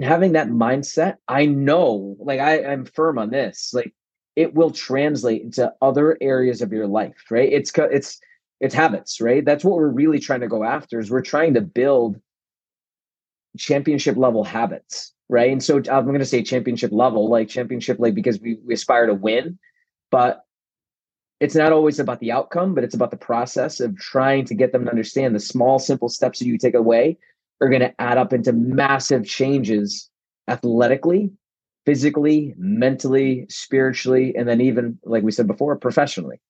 [0.00, 3.92] having that mindset i know like i i'm firm on this like
[4.36, 7.52] it will translate into other areas of your life right?
[7.52, 8.20] It's it's
[8.62, 9.44] it's habits, right?
[9.44, 12.16] That's what we're really trying to go after is we're trying to build
[13.58, 15.50] championship level habits, right?
[15.50, 19.06] And so I'm going to say championship level, like championship, like because we, we aspire
[19.06, 19.58] to win,
[20.12, 20.44] but
[21.40, 24.70] it's not always about the outcome, but it's about the process of trying to get
[24.70, 27.18] them to understand the small, simple steps that you take away
[27.60, 30.08] are going to add up into massive changes
[30.46, 31.32] athletically,
[31.84, 36.40] physically, mentally, spiritually, and then even, like we said before, professionally.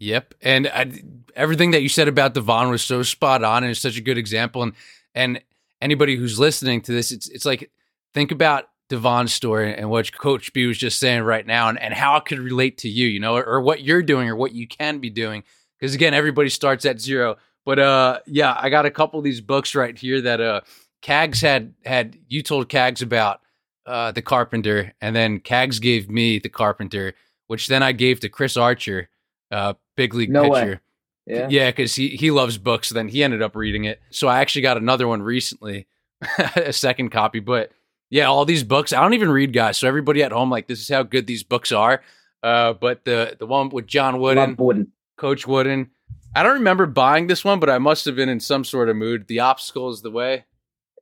[0.00, 0.92] Yep, and I,
[1.34, 4.18] everything that you said about Devon was so spot on, and it's such a good
[4.18, 4.62] example.
[4.62, 4.72] And
[5.14, 5.40] and
[5.80, 7.70] anybody who's listening to this, it's it's like
[8.14, 11.92] think about Devon's story and what Coach B was just saying right now, and, and
[11.92, 14.52] how it could relate to you, you know, or, or what you're doing or what
[14.52, 15.42] you can be doing.
[15.78, 17.36] Because again, everybody starts at zero.
[17.64, 20.60] But uh, yeah, I got a couple of these books right here that uh,
[21.02, 23.40] Cags had had you told Cags about
[23.84, 27.14] uh, the Carpenter, and then Cags gave me the Carpenter,
[27.48, 29.08] which then I gave to Chris Archer
[29.50, 30.70] uh, big league no pitcher.
[30.72, 30.80] Way.
[31.26, 32.88] Yeah, yeah, because he he loves books.
[32.88, 34.00] So then he ended up reading it.
[34.10, 35.86] So I actually got another one recently,
[36.56, 37.40] a second copy.
[37.40, 37.70] But
[38.08, 38.92] yeah, all these books.
[38.92, 39.76] I don't even read, guys.
[39.76, 42.02] So everybody at home, like this is how good these books are.
[42.42, 45.90] Uh, but the the one with John Wooden, Wooden, Coach Wooden.
[46.34, 48.96] I don't remember buying this one, but I must have been in some sort of
[48.96, 49.26] mood.
[49.28, 50.44] The obstacle is the way.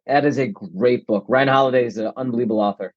[0.07, 1.25] That is a great book.
[1.29, 2.95] Ryan Holiday is an unbelievable author.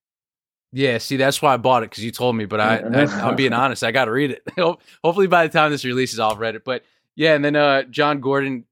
[0.72, 2.44] Yeah, see, that's why I bought it because you told me.
[2.44, 4.42] But I, I am being honest, I got to read it.
[5.04, 6.64] Hopefully, by the time this releases, I'll have read it.
[6.64, 6.84] But
[7.16, 8.64] yeah, and then uh, Jon Gordon,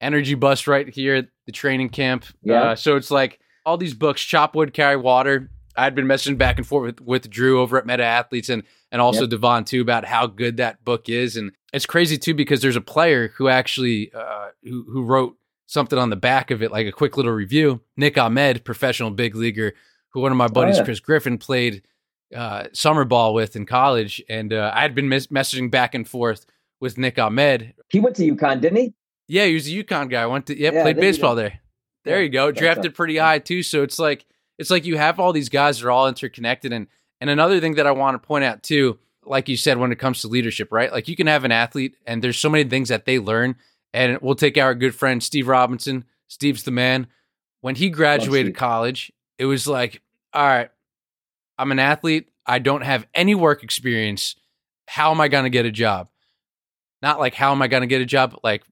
[0.00, 2.24] Energy Bus, right here, the training camp.
[2.42, 2.62] Yeah.
[2.62, 5.50] Uh, so it's like all these books, Chop Wood, Carry Water.
[5.76, 9.02] I'd been messaging back and forth with, with Drew over at Meta Athletes and and
[9.02, 9.30] also yep.
[9.30, 11.36] Devon too about how good that book is.
[11.36, 15.36] And it's crazy too because there's a player who actually uh, who who wrote
[15.66, 17.80] something on the back of it, like a quick little review.
[17.96, 19.74] Nick Ahmed, professional big leaguer
[20.16, 20.84] who one of my buddies, oh, yeah.
[20.86, 21.82] Chris Griffin, played
[22.34, 26.08] uh, summer ball with in college, and uh, I had been mes- messaging back and
[26.08, 26.46] forth
[26.80, 27.74] with Nick Ahmed.
[27.90, 28.94] He went to UConn, didn't he?
[29.28, 30.24] Yeah, he was a UConn guy.
[30.24, 31.60] Went to yeah, yeah played baseball there.
[32.04, 32.50] There yeah, you go.
[32.50, 33.62] Drafted pretty high too.
[33.62, 34.24] So it's like
[34.58, 36.72] it's like you have all these guys that are all interconnected.
[36.72, 36.86] And
[37.20, 39.98] and another thing that I want to point out too, like you said, when it
[39.98, 40.90] comes to leadership, right?
[40.90, 43.56] Like you can have an athlete, and there's so many things that they learn.
[43.92, 46.04] And we'll take our good friend Steve Robinson.
[46.26, 47.06] Steve's the man.
[47.60, 50.00] When he graduated college, it was like
[50.36, 50.68] all right,
[51.58, 52.28] I'm an athlete.
[52.44, 54.36] I don't have any work experience.
[54.86, 56.08] How am I going to get a job?
[57.00, 58.38] Not like how am I going to get a job?
[58.44, 58.62] Like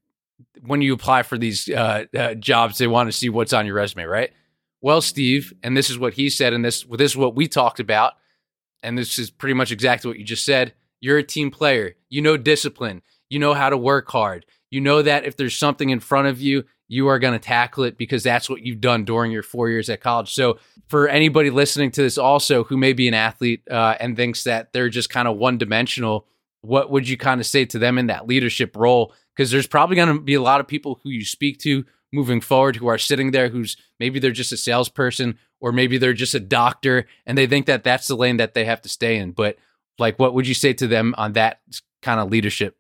[0.61, 3.77] when you apply for these uh, uh, jobs, they want to see what's on your
[3.77, 4.31] resume, right?
[4.83, 7.81] Well, Steve, and this is what he said, and this this is what we talked
[7.81, 8.13] about,
[8.83, 10.75] and this is pretty much exactly what you just said.
[11.01, 11.95] You're a team player.
[12.11, 13.01] You know discipline.
[13.31, 14.45] You know how to work hard.
[14.71, 17.85] You know that if there's something in front of you, you are going to tackle
[17.85, 20.33] it because that's what you've done during your four years at college.
[20.33, 20.59] So,
[20.89, 24.73] for anybody listening to this also who may be an athlete uh, and thinks that
[24.73, 26.27] they're just kind of one dimensional,
[26.61, 29.15] what would you kind of say to them in that leadership role?
[29.35, 32.41] Because there's probably going to be a lot of people who you speak to moving
[32.41, 36.35] forward who are sitting there who's maybe they're just a salesperson or maybe they're just
[36.35, 39.33] a doctor and they think that that's the lane that they have to stay in.
[39.33, 39.57] But
[39.99, 41.61] like, what would you say to them on that
[42.03, 42.77] kind of leadership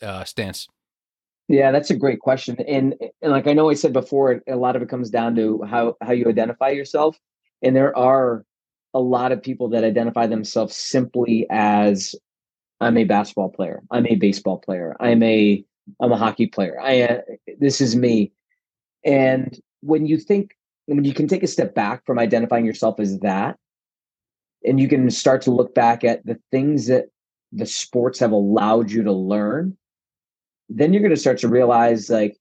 [0.00, 0.68] uh, stance?
[1.50, 2.56] Yeah, that's a great question.
[2.68, 5.60] And, and like I know I said before, a lot of it comes down to
[5.68, 7.18] how how you identify yourself.
[7.60, 8.44] And there are
[8.94, 12.14] a lot of people that identify themselves simply as
[12.80, 15.64] I'm a basketball player, I'm a baseball player, I'm a
[16.00, 16.80] I'm a hockey player.
[16.80, 17.20] I uh,
[17.58, 18.30] this is me.
[19.04, 20.52] And when you think
[20.86, 23.56] when you can take a step back from identifying yourself as that
[24.64, 27.06] and you can start to look back at the things that
[27.50, 29.76] the sports have allowed you to learn
[30.70, 32.36] then you're going to start to realize like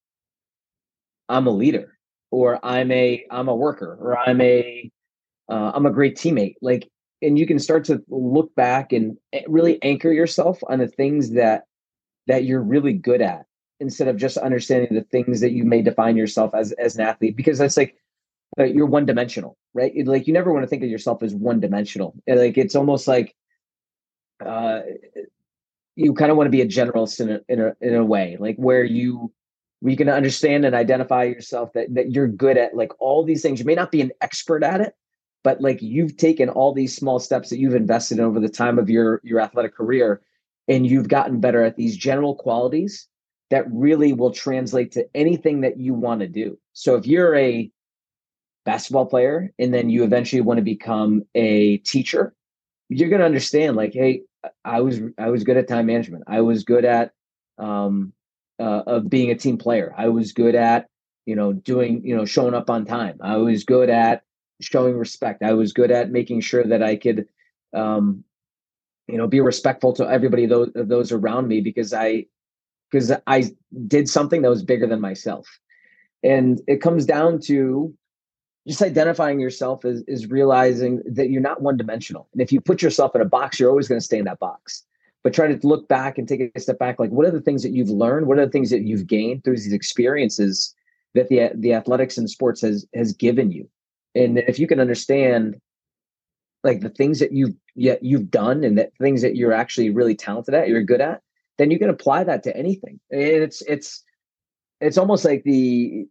[1.28, 1.98] i'm a leader
[2.32, 4.90] or i'm a i'm a worker or i'm a
[5.50, 6.56] uh, i'm a great teammate.
[6.62, 6.90] Like
[7.22, 9.18] and you can start to look back and
[9.48, 11.64] really anchor yourself on the things that
[12.28, 13.46] that you're really good at
[13.80, 17.36] instead of just understanding the things that you may define yourself as as an athlete
[17.36, 17.96] because that's like
[18.60, 21.60] uh, you're one dimensional right like you never want to think of yourself as one
[21.60, 23.36] dimensional like it's almost like
[24.46, 24.82] uh
[26.00, 28.38] you kind of want to be a generalist in a, in a in a way,
[28.40, 29.34] like where you
[29.82, 33.60] we can understand and identify yourself that that you're good at like all these things.
[33.60, 34.94] You may not be an expert at it,
[35.44, 38.80] but like you've taken all these small steps that you've invested in over the time
[38.80, 40.22] of your your athletic career,
[40.70, 43.08] and you've gotten better at these general qualities
[43.50, 46.58] that really will translate to anything that you want to do.
[46.74, 47.70] So if you're a
[48.64, 52.34] basketball player and then you eventually want to become a teacher,
[52.88, 54.22] you're going to understand like, hey,
[54.64, 56.24] I was I was good at time management.
[56.28, 57.12] I was good at
[57.58, 58.14] um,
[58.60, 59.94] uh, of being a team player.
[59.98, 60.88] I was good at
[61.26, 63.20] you know doing you know showing up on time.
[63.22, 64.24] I was good at
[64.62, 65.44] showing respect.
[65.44, 67.28] I was good at making sure that I could
[67.74, 68.24] um,
[69.08, 72.26] you know be respectful to everybody those those around me because I
[72.92, 73.52] because I
[73.88, 75.48] did something that was bigger than myself.
[76.24, 77.94] And it comes down to
[78.68, 82.28] just identifying yourself as is realizing that you're not one dimensional.
[82.34, 84.40] And if you put yourself in a box, you're always going to stay in that
[84.40, 84.84] box.
[85.24, 87.00] But try to look back and take a step back.
[87.00, 88.28] Like, what are the things that you've learned?
[88.28, 90.74] What are the things that you've gained through these experiences
[91.14, 93.70] that the the athletics and sports has has given you?
[94.16, 95.60] And if you can understand
[96.64, 100.16] like the things that you've yet you've done and that things that you're actually really
[100.16, 101.22] talented at, you're good at,
[101.58, 103.00] then you can apply that to anything.
[103.12, 104.04] And it's it's
[104.80, 106.08] it's almost like the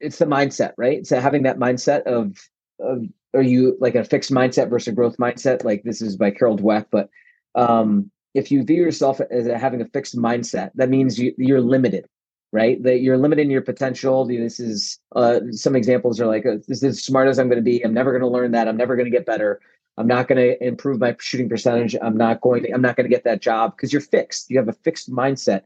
[0.00, 1.06] it's the mindset, right?
[1.06, 2.36] So having that mindset of
[2.78, 5.64] of are you like a fixed mindset versus a growth mindset?
[5.64, 7.10] Like this is by Carol Dweck, but
[7.54, 12.06] um, if you view yourself as having a fixed mindset, that means you, you're limited,
[12.52, 12.82] right?
[12.82, 14.26] That you're limiting your potential.
[14.26, 17.58] This is uh, some examples are like, uh, this is as smart as I'm going
[17.58, 17.82] to be.
[17.82, 18.68] I'm never going to learn that.
[18.68, 19.60] I'm never going to get better.
[19.98, 21.96] I'm not going to improve my shooting percentage.
[22.00, 24.50] I'm not going to, I'm not going to get that job because you're fixed.
[24.50, 25.62] You have a fixed mindset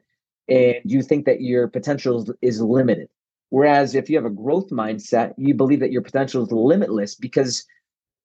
[0.48, 3.08] and you think that your potential is, is limited.
[3.50, 7.66] Whereas if you have a growth mindset, you believe that your potential is limitless because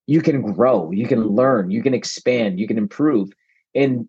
[0.07, 3.31] you can grow, you can learn, you can expand, you can improve.
[3.73, 4.07] And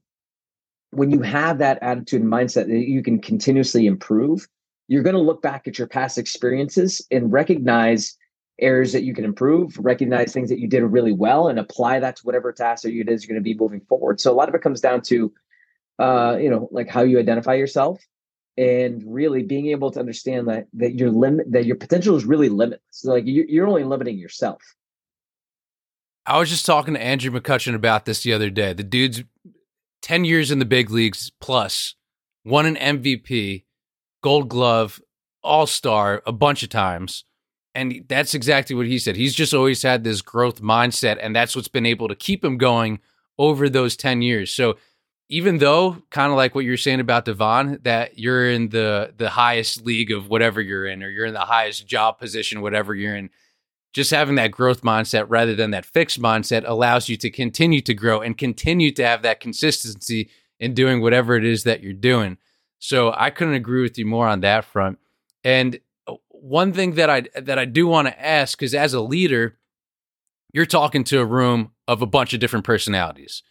[0.90, 4.46] when you have that attitude and mindset that you can continuously improve,
[4.88, 8.16] you're going to look back at your past experiences and recognize
[8.60, 12.16] areas that you can improve, recognize things that you did really well, and apply that
[12.16, 14.20] to whatever task that it is you're going to be moving forward.
[14.20, 15.32] So a lot of it comes down to,
[15.98, 18.00] uh, you know, like how you identify yourself,
[18.56, 22.48] and really being able to understand that that your limit, that your potential is really
[22.48, 22.80] limitless.
[22.90, 24.62] So like you're, you're only limiting yourself.
[26.24, 28.72] I was just talking to Andrew McCutchen about this the other day.
[28.72, 29.22] The dude's
[30.02, 31.94] ten years in the big leagues plus,
[32.44, 33.64] won an MVP,
[34.22, 35.00] Gold Glove,
[35.42, 37.24] All Star a bunch of times
[37.76, 39.16] and that's exactly what he said.
[39.16, 42.56] He's just always had this growth mindset, and that's what's been able to keep him
[42.56, 43.00] going
[43.38, 44.50] over those 10 years.
[44.50, 44.78] So
[45.28, 49.30] even though kind of like what you're saying about Devon, that you're in the the
[49.30, 53.16] highest league of whatever you're in, or you're in the highest job position, whatever you're
[53.16, 53.30] in,
[53.92, 57.94] just having that growth mindset rather than that fixed mindset allows you to continue to
[57.94, 60.28] grow and continue to have that consistency
[60.60, 62.38] in doing whatever it is that you're doing.
[62.78, 64.98] So I couldn't agree with you more on that front.
[65.42, 69.00] And uh, one thing that I that I do want to ask is as a
[69.00, 69.58] leader,
[70.52, 73.42] you're talking to a room of a bunch of different personalities.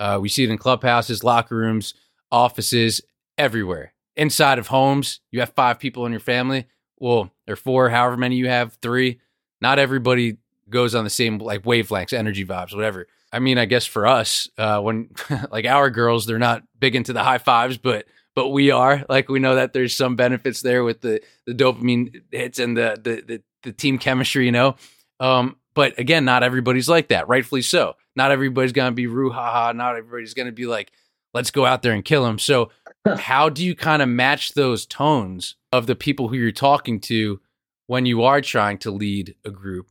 [0.00, 1.92] Uh, we see it in clubhouses, locker rooms,
[2.32, 3.02] offices,
[3.36, 3.92] everywhere.
[4.16, 6.66] Inside of homes, you have five people in your family.
[6.96, 9.20] Well, or four, however many you have, three.
[9.60, 10.38] Not everybody
[10.70, 13.06] goes on the same like wavelengths, energy vibes, whatever.
[13.32, 15.10] I mean, I guess for us, uh, when
[15.50, 19.28] like our girls, they're not big into the high fives, but but we are like
[19.28, 23.22] we know that there's some benefits there with the the dopamine hits and the the
[23.26, 24.76] the, the team chemistry, you know.
[25.18, 27.94] Um, but again, not everybody's like that, rightfully so.
[28.16, 29.72] Not everybody's gonna be roo ha.
[29.72, 30.92] Not everybody's gonna be like,
[31.34, 32.38] let's go out there and kill him.
[32.38, 32.70] So,
[33.16, 37.40] how do you kind of match those tones of the people who you're talking to
[37.86, 39.90] when you are trying to lead a group?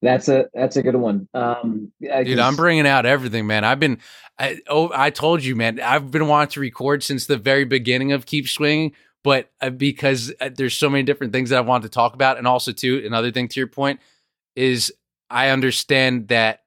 [0.00, 1.28] That's a that's a good one.
[1.32, 3.64] Um, Dude, I'm bringing out everything, man.
[3.64, 3.98] I've been,
[4.36, 5.80] I, oh, I told you, man.
[5.80, 10.32] I've been wanting to record since the very beginning of Keep Swinging, but uh, because
[10.40, 13.00] uh, there's so many different things that I want to talk about, and also too,
[13.06, 14.00] another thing to your point
[14.56, 14.92] is
[15.30, 16.60] I understand that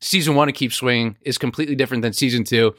[0.00, 2.74] season one of Keep Swinging is completely different than season two.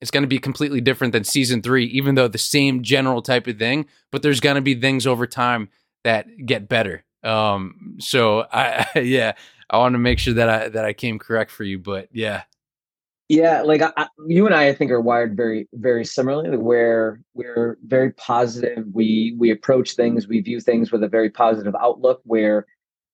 [0.00, 3.46] It's going to be completely different than season three, even though the same general type
[3.46, 3.86] of thing.
[4.12, 5.70] But there's going to be things over time
[6.04, 9.32] that get better um, so I, yeah,
[9.70, 12.42] I want to make sure that I that I came correct for you, but yeah.
[13.28, 16.56] Yeah, like I, you and I, I think are wired very, very similarly.
[16.56, 21.76] Where we're very positive, we we approach things, we view things with a very positive
[21.78, 22.22] outlook.
[22.24, 22.66] We're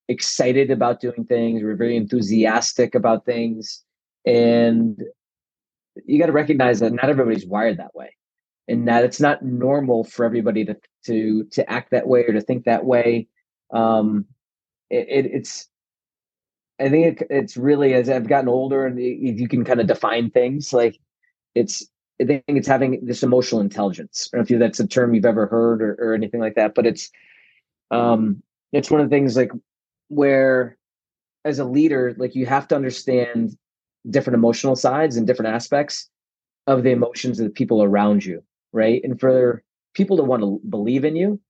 [0.09, 1.63] excited about doing things.
[1.63, 3.83] We're very enthusiastic about things,
[4.27, 5.01] and
[6.05, 8.17] you got to recognize that not everybody's wired that way,
[8.69, 10.77] and that it's not normal for everybody to
[11.07, 13.29] to to act that way or to think that way
[13.73, 14.27] um,
[14.91, 15.69] it, it, it's
[16.81, 20.31] I think it, it's really as I've gotten older and you can kind of define
[20.31, 20.99] things like
[21.55, 21.87] it's
[22.21, 24.31] I think it's having this emotional intelligence.
[24.33, 26.75] I don't know if that's a term you've ever heard or, or anything like that,
[26.75, 27.11] but it's
[27.91, 28.43] um
[28.73, 29.51] it's one of the things like
[30.09, 30.77] where
[31.45, 33.57] as a leader, like you have to understand
[34.09, 36.09] different emotional sides and different aspects
[36.67, 38.43] of the emotions of the people around you,
[38.73, 39.03] right?
[39.05, 39.63] And for
[39.95, 41.41] people to want to believe in you,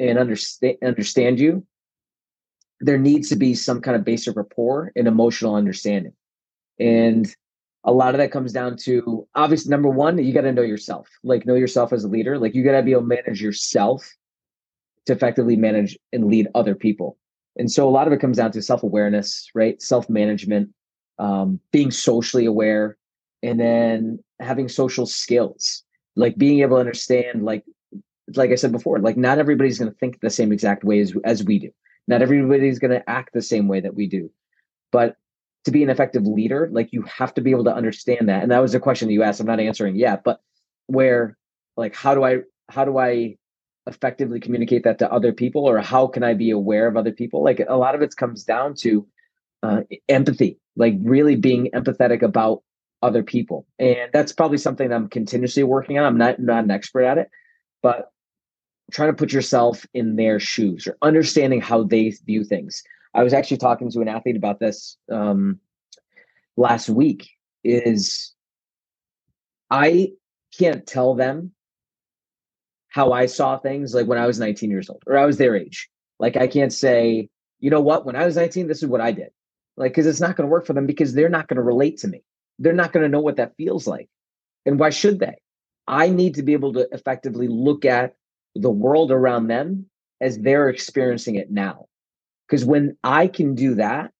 [0.00, 1.64] and understand understand you,
[2.80, 6.12] there needs to be some kind of basic rapport and emotional understanding.
[6.78, 7.32] And
[7.84, 11.08] a lot of that comes down to obviously number one, you got to know yourself.
[11.22, 12.38] Like know yourself as a leader.
[12.38, 14.08] Like you got to be able to manage yourself
[15.06, 17.16] to effectively manage and lead other people.
[17.56, 19.80] And so a lot of it comes down to self-awareness, right?
[19.80, 20.70] Self-management,
[21.18, 22.96] um, being socially aware,
[23.42, 25.84] and then having social skills.
[26.16, 27.64] like being able to understand like
[28.36, 31.12] like I said before, like not everybody's going to think the same exact way as,
[31.24, 31.70] as we do.
[32.08, 34.30] Not everybody's going to act the same way that we do.
[34.90, 35.16] But
[35.64, 38.42] to be an effective leader, like you have to be able to understand that.
[38.42, 39.40] And that was a question that you asked.
[39.40, 40.40] I'm not answering yet, but
[40.86, 41.36] where
[41.76, 43.36] like how do I how do I
[43.86, 47.42] effectively communicate that to other people or how can I be aware of other people?
[47.42, 49.06] Like a lot of it comes down to
[49.62, 52.62] uh, empathy, like really being empathetic about
[53.02, 53.66] other people.
[53.78, 56.04] And that's probably something I'm continuously working on.
[56.04, 57.28] I'm not not an expert at it,
[57.82, 58.10] but
[58.92, 62.82] trying to put yourself in their shoes or understanding how they view things.
[63.14, 65.58] I was actually talking to an athlete about this um,
[66.56, 67.30] last week.
[67.64, 68.32] Is
[69.70, 70.12] I
[70.56, 71.52] can't tell them
[72.92, 75.56] how I saw things like when I was 19 years old or I was their
[75.56, 75.88] age.
[76.18, 79.12] Like I can't say, you know what, when I was 19, this is what I
[79.12, 79.30] did.
[79.78, 81.96] Like, because it's not going to work for them because they're not going to relate
[81.98, 82.22] to me.
[82.58, 84.10] They're not going to know what that feels like.
[84.66, 85.36] And why should they?
[85.88, 88.14] I need to be able to effectively look at
[88.54, 89.86] the world around them
[90.20, 91.86] as they're experiencing it now.
[92.46, 94.10] Because when I can do that,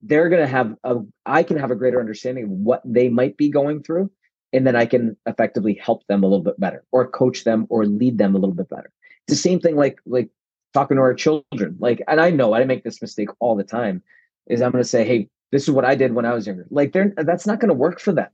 [0.00, 3.36] they're going to have a, I can have a greater understanding of what they might
[3.36, 4.12] be going through.
[4.56, 7.86] And then I can effectively help them a little bit better or coach them or
[7.86, 8.90] lead them a little bit better.
[9.28, 10.30] It's the same thing like, like
[10.74, 11.76] talking to our children.
[11.78, 14.02] Like, and I know I make this mistake all the time
[14.48, 16.66] is I'm going to say, Hey, this is what I did when I was younger.
[16.70, 18.28] Like they're, that's not going to work for them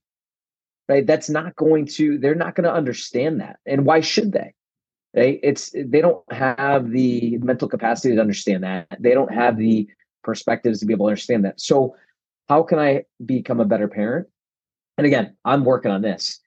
[0.88, 1.06] right?
[1.06, 3.58] That's not going to, they're not going to understand that.
[3.66, 4.54] And why should they?
[5.14, 5.40] Right?
[5.42, 8.88] It's, they don't have the mental capacity to understand that.
[8.98, 9.88] They don't have the
[10.24, 11.60] perspectives to be able to understand that.
[11.60, 11.96] So,
[12.48, 14.26] how can I become a better parent?
[14.98, 16.40] And again, I'm working on this.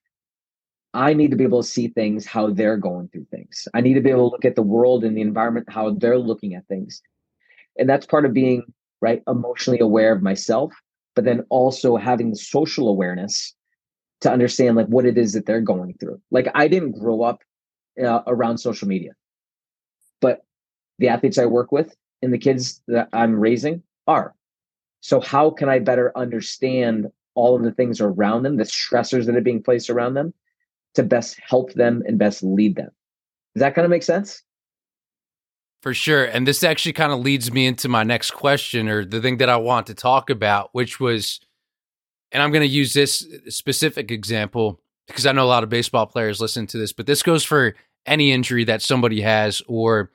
[0.93, 3.67] I need to be able to see things how they're going through things.
[3.73, 6.17] I need to be able to look at the world and the environment how they're
[6.17, 7.01] looking at things.
[7.77, 8.63] And that's part of being
[9.01, 10.73] right emotionally aware of myself,
[11.13, 13.53] but then also having the social awareness
[14.21, 16.21] to understand like what it is that they're going through.
[16.31, 17.41] Like I didn't grow up
[18.01, 19.11] uh, around social media,
[20.21, 20.45] but
[20.99, 24.33] the athletes I work with and the kids that I'm raising are.
[25.01, 29.35] So how can I better understand all of the things around them, the stressors that
[29.35, 30.33] are being placed around them
[30.95, 32.89] to best help them and best lead them?
[33.53, 34.41] Does that kind of make sense?
[35.81, 36.25] For sure.
[36.25, 39.49] And this actually kind of leads me into my next question or the thing that
[39.49, 41.39] I want to talk about, which was
[42.31, 46.05] and I'm going to use this specific example because I know a lot of baseball
[46.05, 47.75] players listen to this, but this goes for
[48.05, 50.11] any injury that somebody has, or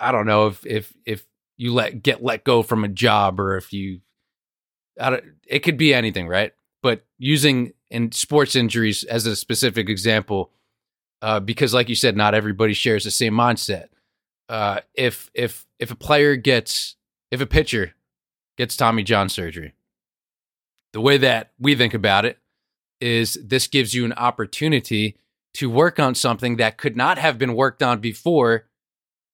[0.00, 1.24] I don't know if if if
[1.56, 4.00] you let get let go from a job, or if you,
[4.98, 6.52] it could be anything, right?
[6.82, 10.50] But using in sports injuries as a specific example,
[11.22, 13.88] uh, because like you said, not everybody shares the same mindset.
[14.48, 16.96] Uh, if if if a player gets
[17.30, 17.94] if a pitcher
[18.56, 19.74] gets Tommy John surgery,
[20.92, 22.38] the way that we think about it
[23.00, 25.16] is this gives you an opportunity
[25.54, 28.66] to work on something that could not have been worked on before.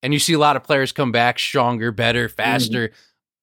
[0.03, 2.37] And you see a lot of players come back stronger, better, mm-hmm.
[2.37, 2.95] faster, mm-hmm.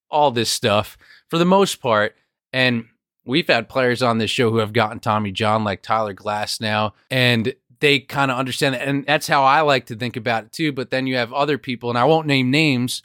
[0.10, 0.98] all this stuff
[1.32, 2.16] for the most part.
[2.54, 2.86] And
[3.26, 7.56] we've had players on this show who have gotten Tommy John, like Tyler Glasnow, and
[7.80, 8.76] they kind of understand.
[8.76, 10.72] And that's how I like to think about it too.
[10.72, 13.02] But then you have other people, and I won't name names,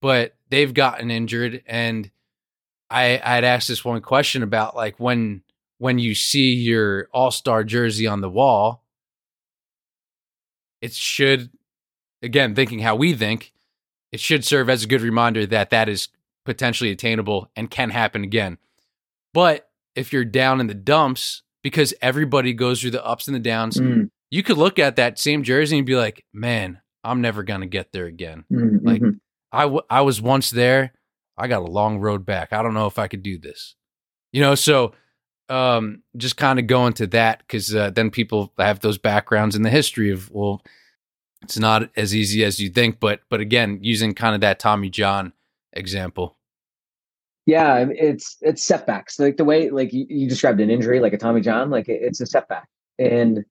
[0.00, 2.10] but they've gotten injured and
[2.90, 5.42] I I had asked this one question about like when
[5.78, 8.84] when you see your All Star jersey on the wall,
[10.80, 11.50] it should
[12.22, 13.52] again thinking how we think,
[14.12, 16.08] it should serve as a good reminder that that is
[16.44, 18.58] potentially attainable and can happen again.
[19.32, 23.40] But if you're down in the dumps, because everybody goes through the ups and the
[23.40, 24.10] downs, mm.
[24.30, 27.66] you could look at that same jersey and be like, man, I'm never going to
[27.66, 28.44] get there again.
[28.52, 28.86] Mm-hmm.
[28.86, 29.02] Like,
[29.50, 30.92] I, w- I was once there
[31.36, 32.52] I got a long road back.
[32.52, 33.74] I don't know if I could do this.
[34.32, 34.92] You know, so
[35.48, 39.62] um, just kind of going to that because uh, then people have those backgrounds in
[39.62, 40.62] the history of well,
[41.42, 43.00] it's not as easy as you think.
[43.00, 45.32] But but again, using kind of that Tommy John
[45.74, 46.38] example.
[47.46, 49.18] Yeah, it's it's setbacks.
[49.18, 52.26] Like the way like you, described an injury, like a Tommy John, like it's a
[52.26, 52.66] setback.
[52.98, 53.44] And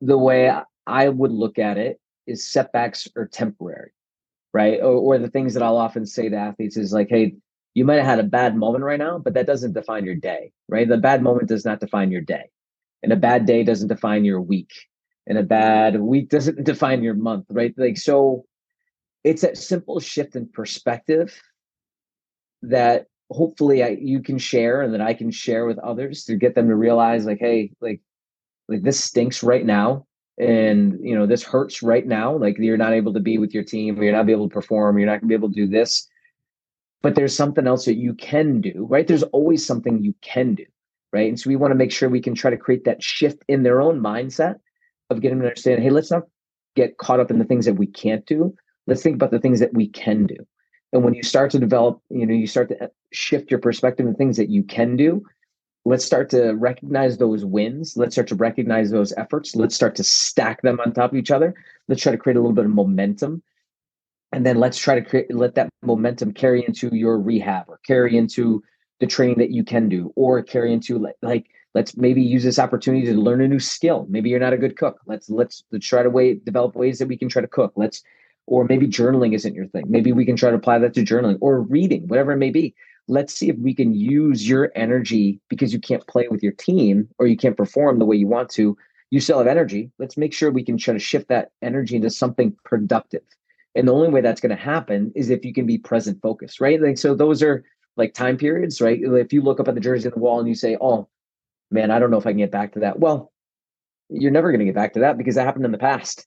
[0.00, 0.50] the way
[0.86, 3.92] I would look at it is setbacks are temporary
[4.54, 4.80] right?
[4.80, 7.34] Or, or the things that I'll often say to athletes is like, hey,
[7.74, 10.52] you might have had a bad moment right now, but that doesn't define your day,
[10.68, 10.88] right?
[10.88, 12.44] The bad moment does not define your day.
[13.02, 14.70] And a bad day doesn't define your week.
[15.26, 17.74] And a bad week doesn't define your month, right?
[17.76, 18.46] Like, so
[19.24, 21.34] it's that simple shift in perspective
[22.62, 26.54] that hopefully I, you can share and that I can share with others to get
[26.54, 28.00] them to realize like, hey, like,
[28.68, 30.06] like this stinks right now
[30.38, 33.62] and you know this hurts right now like you're not able to be with your
[33.62, 36.08] team or you're not able to perform you're not to be able to do this
[37.02, 40.64] but there's something else that you can do right there's always something you can do
[41.14, 41.28] right?
[41.28, 43.62] And so we want to make sure we can try to create that shift in
[43.62, 44.56] their own mindset
[45.10, 46.24] of getting them to understand, hey, let's not
[46.74, 48.52] get caught up in the things that we can't do.
[48.86, 50.36] Let's think about the things that we can do.
[50.92, 54.06] And when you start to develop, you know, you start to uh, shift your perspective
[54.06, 55.24] and things that you can do,
[55.84, 57.96] let's start to recognize those wins.
[57.96, 59.56] Let's start to recognize those efforts.
[59.56, 61.54] Let's start to stack them on top of each other.
[61.88, 63.42] Let's try to create a little bit of momentum.
[64.32, 68.16] And then let's try to create let that momentum carry into your rehab or carry
[68.16, 68.62] into
[69.00, 72.58] the training that you can do or carry into like, like let's maybe use this
[72.58, 75.86] opportunity to learn a new skill maybe you're not a good cook let's let's let's
[75.86, 78.02] try to way develop ways that we can try to cook let's
[78.46, 79.84] or maybe journaling isn't your thing.
[79.88, 82.74] Maybe we can try to apply that to journaling or reading whatever it may be.
[83.08, 87.08] Let's see if we can use your energy because you can't play with your team
[87.18, 88.76] or you can't perform the way you want to.
[89.10, 89.90] You still have energy.
[89.98, 93.22] Let's make sure we can try to shift that energy into something productive.
[93.74, 96.60] And the only way that's going to happen is if you can be present focused
[96.60, 96.80] right?
[96.80, 97.64] Like so those are
[97.96, 98.98] like time periods, right?
[99.00, 101.08] If you look up at the jersey on the wall and you say, "Oh,
[101.70, 103.32] man, I don't know if I can get back to that," well,
[104.08, 106.26] you're never going to get back to that because that happened in the past,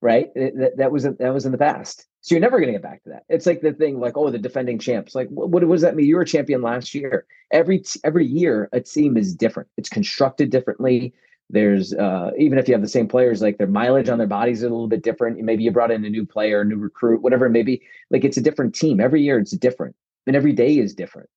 [0.00, 0.32] right?
[0.34, 3.02] that, that was that was in the past, so you're never going to get back
[3.04, 3.24] to that.
[3.28, 5.14] It's like the thing, like, oh, the defending champs.
[5.14, 6.06] Like, what, what does that mean?
[6.06, 7.26] You were a champion last year.
[7.52, 9.68] Every every year, a team is different.
[9.76, 11.14] It's constructed differently.
[11.50, 14.58] There's uh, even if you have the same players, like their mileage on their bodies
[14.58, 15.40] is a little bit different.
[15.40, 17.82] Maybe you brought in a new player, a new recruit, whatever Maybe.
[18.10, 19.38] Like it's a different team every year.
[19.38, 19.96] It's different
[20.28, 21.28] and every day is different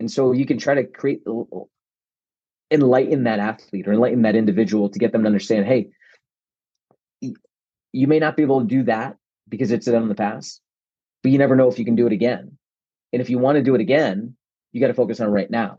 [0.00, 1.22] and so you can try to create
[2.70, 5.88] enlighten that athlete or enlighten that individual to get them to understand hey
[7.92, 9.16] you may not be able to do that
[9.48, 10.60] because it's done in the past
[11.22, 12.56] but you never know if you can do it again.
[13.12, 14.36] And if you want to do it again
[14.72, 15.78] you got to focus on right now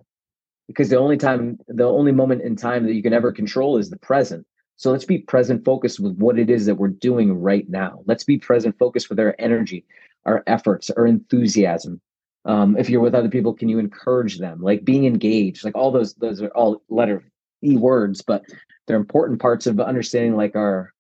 [0.68, 3.90] because the only time the only moment in time that you can ever control is
[3.90, 4.46] the present.
[4.76, 8.02] So let's be present focused with what it is that we're doing right now.
[8.06, 9.86] Let's be present focused with our energy
[10.26, 12.02] our efforts our enthusiasm.
[12.46, 14.62] Um, if you're with other people can you encourage them?
[14.62, 17.24] Like being engaged like all those those are all letter
[17.64, 18.44] e words but
[18.86, 20.94] they're important parts of understanding like our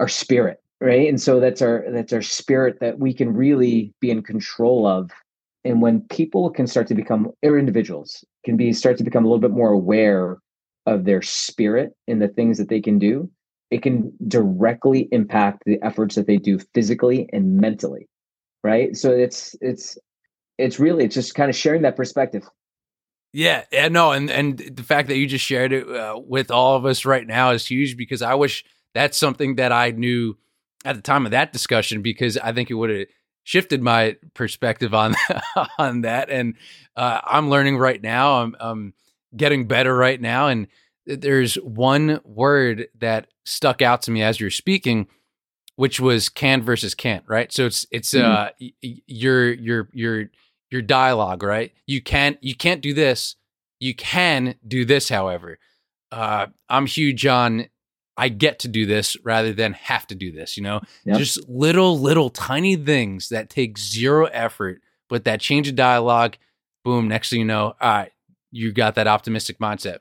[0.00, 1.08] our spirit right?
[1.08, 5.10] And so that's our that's our spirit that we can really be in control of.
[5.64, 9.28] And when people can start to become or individuals can be start to become a
[9.28, 10.38] little bit more aware
[10.86, 13.28] of their spirit and the things that they can do
[13.70, 18.08] it can directly impact the efforts that they do physically and mentally
[18.62, 18.96] right?
[18.96, 19.98] So it's it's
[20.58, 22.48] it's really it's just kind of sharing that perspective.
[23.32, 26.76] Yeah, yeah, no, and and the fact that you just shared it uh, with all
[26.76, 28.64] of us right now is huge because I wish
[28.94, 30.36] that's something that I knew
[30.84, 33.06] at the time of that discussion because I think it would have
[33.44, 35.14] shifted my perspective on
[35.78, 36.30] on that.
[36.30, 36.54] And
[36.96, 38.42] uh, I'm learning right now.
[38.42, 38.94] I'm, I'm
[39.36, 40.68] getting better right now, and
[41.06, 45.08] there's one word that stuck out to me as you're speaking,
[45.76, 47.24] which was can versus can't.
[47.26, 47.52] Right.
[47.52, 48.30] So it's it's mm-hmm.
[48.30, 50.24] uh you're you're you're
[50.70, 51.72] your dialogue, right?
[51.86, 53.36] You can't you can't do this.
[53.80, 55.58] You can do this, however.
[56.10, 57.68] Uh, I'm huge on
[58.18, 60.80] I get to do this rather than have to do this, you know?
[61.04, 61.18] Yep.
[61.18, 66.36] Just little, little tiny things that take zero effort, but that change of dialogue,
[66.84, 68.12] boom, next thing you know, all right,
[68.50, 69.98] you got that optimistic mindset.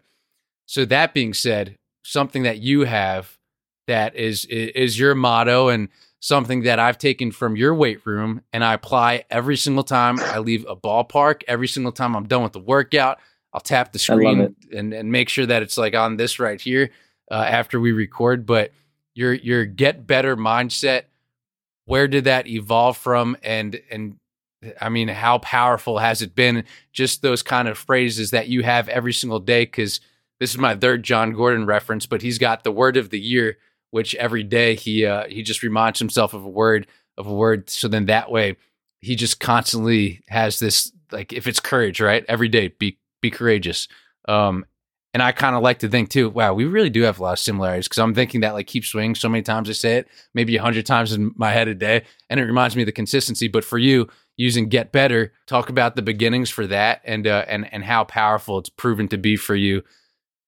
[0.65, 3.37] So that being said, something that you have
[3.85, 5.87] that is is your motto and
[6.19, 10.39] something that I've taken from your weight room and I apply every single time I
[10.39, 11.43] leave a ballpark.
[11.47, 13.19] Every single time I'm done with the workout,
[13.53, 16.89] I'll tap the screen and, and make sure that it's like on this right here
[17.29, 18.45] uh, after we record.
[18.45, 18.71] But
[19.15, 21.03] your your get better mindset,
[21.85, 23.37] where did that evolve from?
[23.43, 24.17] And and
[24.81, 26.63] I mean, how powerful has it been?
[26.91, 29.63] Just those kind of phrases that you have every single day.
[29.63, 29.99] Because
[30.39, 33.57] this is my third Jon Gordon reference, but he's got the word of the year
[33.91, 37.69] which every day he uh, he just reminds himself of a word of a word.
[37.69, 38.57] So then that way
[38.99, 42.25] he just constantly has this like if it's courage, right?
[42.27, 43.87] Every day, be be courageous.
[44.27, 44.65] Um,
[45.13, 47.33] and I kind of like to think too, wow, we really do have a lot
[47.33, 50.07] of similarities because I'm thinking that like keep swinging so many times I say it,
[50.33, 52.91] maybe a hundred times in my head a day, and it reminds me of the
[52.91, 53.47] consistency.
[53.47, 57.71] But for you, using get better, talk about the beginnings for that and uh, and
[57.73, 59.83] and how powerful it's proven to be for you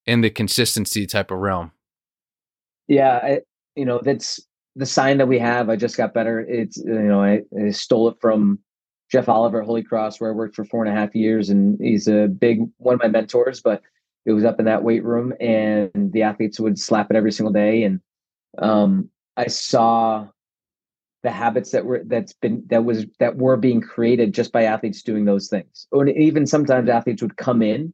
[0.06, 1.72] in the consistency type of realm.
[2.88, 3.42] Yeah, I,
[3.76, 4.40] you know that's
[4.76, 5.70] the sign that we have.
[5.70, 6.42] I just got better.
[6.42, 8.60] It's you know I, I stole it from
[9.12, 12.08] Jeff Oliver Holy Cross, where I worked for four and a half years, and he's
[12.08, 13.62] a big one of my mentors.
[13.62, 13.82] But
[14.26, 17.54] it was up in that weight room, and the athletes would slap it every single
[17.54, 18.02] day, and
[18.58, 20.28] um, I saw
[21.24, 25.04] the habits that were that's been that was that were being created just by athletes
[25.04, 25.88] doing those things.
[25.92, 27.94] Or even sometimes athletes would come in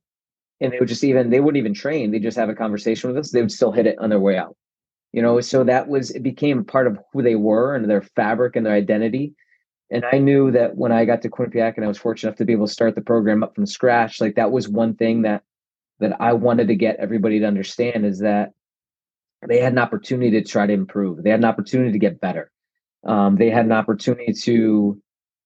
[0.62, 3.18] and they would just even they wouldn't even train; they just have a conversation with
[3.18, 3.32] us.
[3.32, 4.56] They would still hit it on their way out
[5.16, 8.56] you know so that was it became part of who they were and their fabric
[8.56, 9.34] and their identity
[9.90, 12.46] and i knew that when i got to quinnipiac and i was fortunate enough to
[12.46, 15.42] be able to start the program up from scratch like that was one thing that
[16.00, 18.52] that I wanted to get everybody to understand is that
[19.48, 21.24] they had an opportunity to try to improve.
[21.24, 22.52] They had an opportunity to get better.
[23.06, 25.02] Um, they had an opportunity to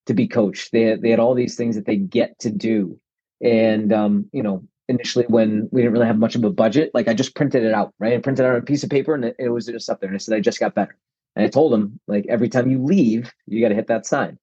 [0.05, 0.71] to be coached.
[0.71, 2.99] They had, they had all these things that they get to do.
[3.41, 7.07] And um, you know, initially when we didn't really have much of a budget, like
[7.07, 8.13] I just printed it out, right?
[8.13, 10.09] I printed out a piece of paper and it, it was just up there.
[10.09, 10.97] And I said, I just got better.
[11.35, 14.39] And I told them, like, every time you leave, you got to hit that sign.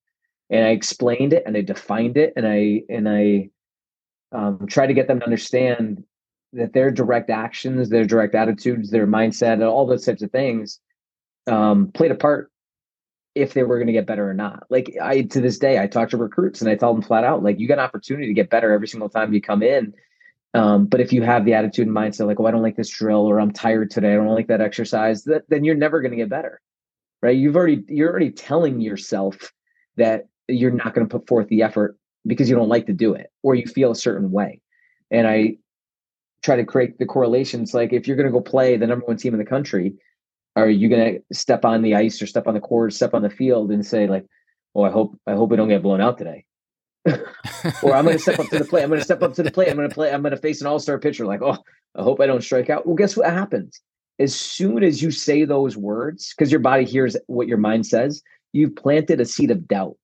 [0.48, 3.50] And I explained it and I defined it and I and I
[4.32, 6.04] um, try to get them to understand
[6.52, 10.80] that their direct actions, their direct attitudes, their mindset, and all those types of things
[11.46, 12.50] um, played a part
[13.34, 14.64] if they were going to get better or not.
[14.70, 17.42] Like I, to this day, I talk to recruits and I tell them flat out,
[17.42, 19.92] like you got an opportunity to get better every single time you come in.
[20.54, 22.88] Um, but if you have the attitude and mindset, like, oh, I don't like this
[22.88, 26.12] drill, or I'm tired today, I don't like that exercise, that then you're never going
[26.12, 26.62] to get better,
[27.20, 27.36] right?
[27.36, 29.52] You've already you're already telling yourself
[29.96, 33.14] that you're not going to put forth the effort because you don't like to do
[33.14, 34.60] it or you feel a certain way.
[35.10, 35.56] And I
[36.42, 37.74] try to create the correlations.
[37.74, 39.94] Like if you're going to go play the number one team in the country,
[40.56, 43.22] are you going to step on the ice or step on the court, step on
[43.22, 44.24] the field and say like,
[44.74, 46.46] "Oh, I hope I hope we don't get blown out today,"
[47.06, 48.82] or I'm going to step up to the plate.
[48.82, 49.68] I'm going to step up to the plate.
[49.68, 50.10] I'm going to play.
[50.10, 51.26] I'm going to face an all star pitcher.
[51.26, 51.58] Like, oh,
[51.94, 52.86] I hope I don't strike out.
[52.86, 53.80] Well, guess what happens?
[54.18, 58.22] As soon as you say those words, because your body hears what your mind says,
[58.54, 59.96] you've planted a seed of doubt.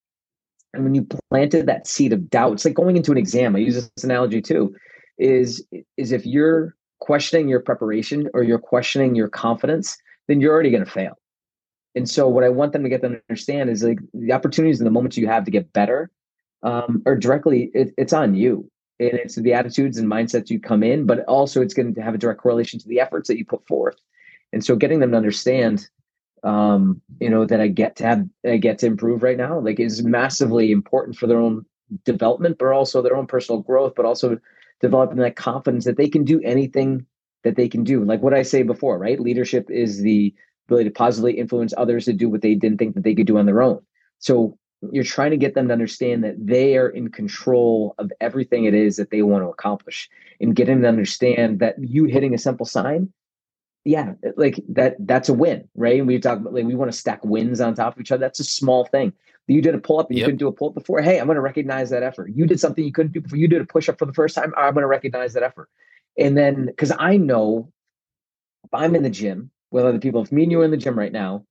[0.75, 3.55] And when you planted that seed of doubt, it's like going into an exam.
[3.55, 4.75] I use this analogy too.
[5.19, 5.65] Is
[5.97, 9.99] is if you're questioning your preparation or you're questioning your confidence,
[10.29, 11.19] then you're already going to fail.
[11.95, 14.81] And so, what I want them to get them to understand is like the opportunities
[14.81, 16.11] and the moments you have to get better
[16.63, 20.83] um, are directly it, it's on you, and it's the attitudes and mindsets you come
[20.83, 23.45] in, but also it's going to have a direct correlation to the efforts that you
[23.45, 23.97] put forth.
[24.53, 25.89] And so, getting them to understand
[26.43, 29.79] um, you know, that I get to have, I get to improve right now, like
[29.79, 31.65] is massively important for their own
[32.05, 34.39] development, but also their own personal growth, but also
[34.81, 37.07] developing that confidence that they can do anything
[37.45, 38.05] that they can do.
[38.05, 39.21] Like what I say before, right?
[39.21, 40.35] Leadership is the
[40.67, 43.39] ability to positively influence others to do what they didn't think that they could do
[43.39, 43.81] on their own.
[44.19, 44.59] So
[44.91, 48.75] you're trying to get them to understand that they are in control of everything it
[48.75, 50.09] is that they want to accomplish
[50.41, 53.13] and getting them to understand that you hitting a simple sign
[53.85, 55.99] yeah, like that that's a win, right?
[55.99, 58.21] And we talk about like we want to stack wins on top of each other.
[58.21, 59.13] That's a small thing.
[59.49, 60.29] You did a pull up and you yep.
[60.29, 61.03] couldn't do a pull up before.
[61.03, 62.31] Hey, I'm going to recognize that effort.
[62.35, 63.39] You did something you couldn't do before.
[63.39, 64.55] You did a push up for the first time.
[64.57, 65.69] I'm going to recognize that effort.
[66.17, 67.73] And then because I know
[68.65, 70.77] if I'm in the gym with other people, if me and you are in the
[70.77, 71.45] gym right now,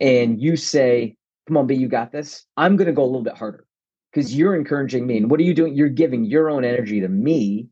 [0.00, 1.16] and you say,
[1.46, 3.64] "Come on, B, you got this," I'm going to go a little bit harder
[4.12, 5.18] because you're encouraging me.
[5.18, 5.74] And what are you doing?
[5.74, 7.68] You're giving your own energy to me,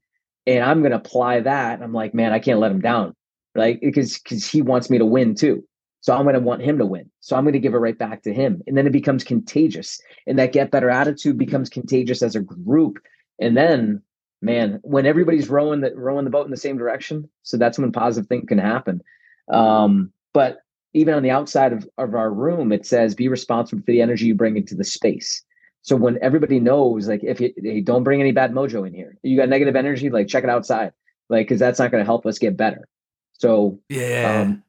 [0.47, 1.83] and I'm going to apply that.
[1.83, 3.15] I'm like, man, I can't let him down
[3.55, 3.81] right?
[3.81, 5.65] Because because he wants me to win too.
[6.01, 7.11] So I'm going to want him to win.
[7.21, 8.63] So I'm going to give it right back to him.
[8.67, 9.99] And then it becomes contagious.
[10.27, 12.99] And that get better attitude becomes contagious as a group.
[13.39, 14.03] And then,
[14.43, 17.91] man, when everybody's rowing the rowing the boat in the same direction, so that's when
[17.91, 19.01] positive things can happen.
[19.49, 20.59] Um, but
[20.93, 24.27] even on the outside of, of our room, it says be responsible for the energy
[24.27, 25.43] you bring into the space.
[25.83, 29.17] So when everybody knows, like, if you hey, don't bring any bad mojo in here,
[29.23, 30.93] you got negative energy, like check it outside,
[31.29, 32.89] like, because that's not going to help us get better.
[33.35, 34.63] So yeah, um,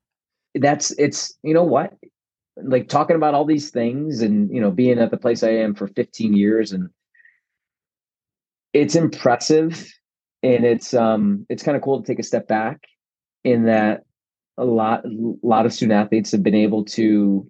[0.56, 1.94] that's it's you know what,
[2.58, 5.76] like talking about all these things and you know being at the place I am
[5.76, 6.90] for 15 years and
[8.74, 9.92] it's impressive
[10.44, 12.82] and it's um it's kind of cool to take a step back
[13.44, 14.04] in that
[14.58, 17.50] a lot a lot of student athletes have been able to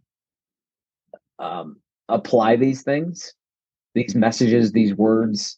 [1.40, 1.78] um,
[2.10, 3.34] apply these things
[3.94, 5.58] these messages these words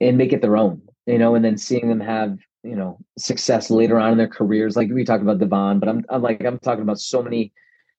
[0.00, 2.38] and make it their own you know and then seeing them have
[2.68, 4.76] you know success later on in their careers.
[4.76, 7.52] Like we talked about devon but I'm, I'm like i'm talking about so many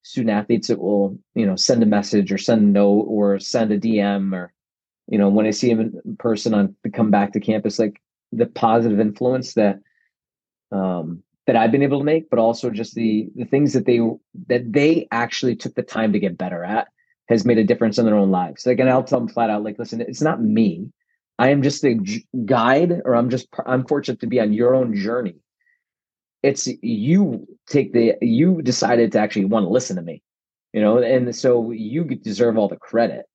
[0.03, 3.71] student athletes that will you know send a message or send a note or send
[3.71, 4.53] a dm or
[5.07, 8.01] you know when i see them in person on come back to campus like
[8.31, 9.79] the positive influence that
[10.71, 13.99] um that i've been able to make but also just the the things that they
[14.47, 16.87] that they actually took the time to get better at
[17.27, 18.65] has made a difference in their own lives.
[18.65, 20.91] Like and i'll tell them flat out like listen it's not me
[21.39, 21.95] I am just a
[22.45, 25.37] guide, or I'm just I'm fortunate to be on your own journey.
[26.43, 30.21] It's you take the you decided to actually want to listen to me,
[30.73, 33.25] you know, and so you deserve all the credit.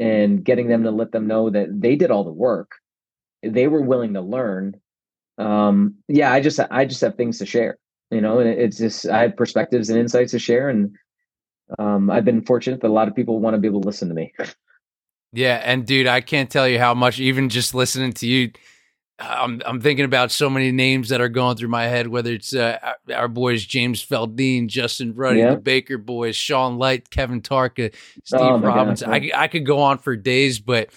[0.00, 2.72] And getting them to let them know that they did all the work,
[3.44, 4.80] they were willing to learn.
[5.38, 7.78] Um, yeah, I just I just have things to share,
[8.10, 10.96] you know, and it's just I have perspectives and insights to share, and
[11.78, 14.08] um, I've been fortunate that a lot of people want to be able to listen
[14.08, 14.34] to me.
[15.34, 18.52] Yeah, and dude, I can't tell you how much even just listening to you
[19.18, 22.08] I'm I'm thinking about so many names that are going through my head.
[22.08, 25.54] Whether it's uh, our boys James Feldein, Justin Ruddy, yeah.
[25.54, 29.12] the Baker boys, Sean Light, Kevin Tarka, Steve oh, Robinson.
[29.12, 30.90] I I could go on for days, but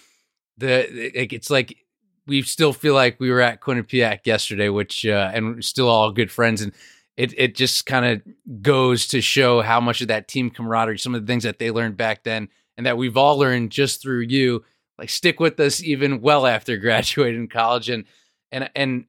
[0.57, 0.87] the
[1.33, 1.77] it's like
[2.25, 6.31] we still feel like we were at Quinnipiac yesterday, which uh, and still all good
[6.31, 6.73] friends, and
[7.17, 11.13] it it just kind of goes to show how much of that team camaraderie, some
[11.13, 14.21] of the things that they learned back then, and that we've all learned just through
[14.21, 14.63] you,
[14.97, 18.05] like stick with us even well after graduating college, and
[18.51, 19.05] and and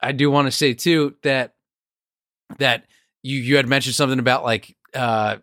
[0.00, 1.54] I do want to say too that
[2.58, 2.84] that
[3.22, 5.36] you you had mentioned something about like uh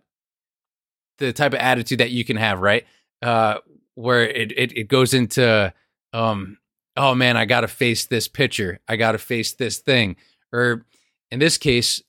[1.19, 2.85] the type of attitude that you can have, right?
[3.21, 3.59] Uh,
[3.95, 5.73] where it, it, it goes into,
[6.13, 6.57] um,
[6.97, 8.79] oh man, I got to face this pitcher.
[8.87, 10.15] I got to face this thing.
[10.51, 10.85] Or
[11.29, 12.01] in this case,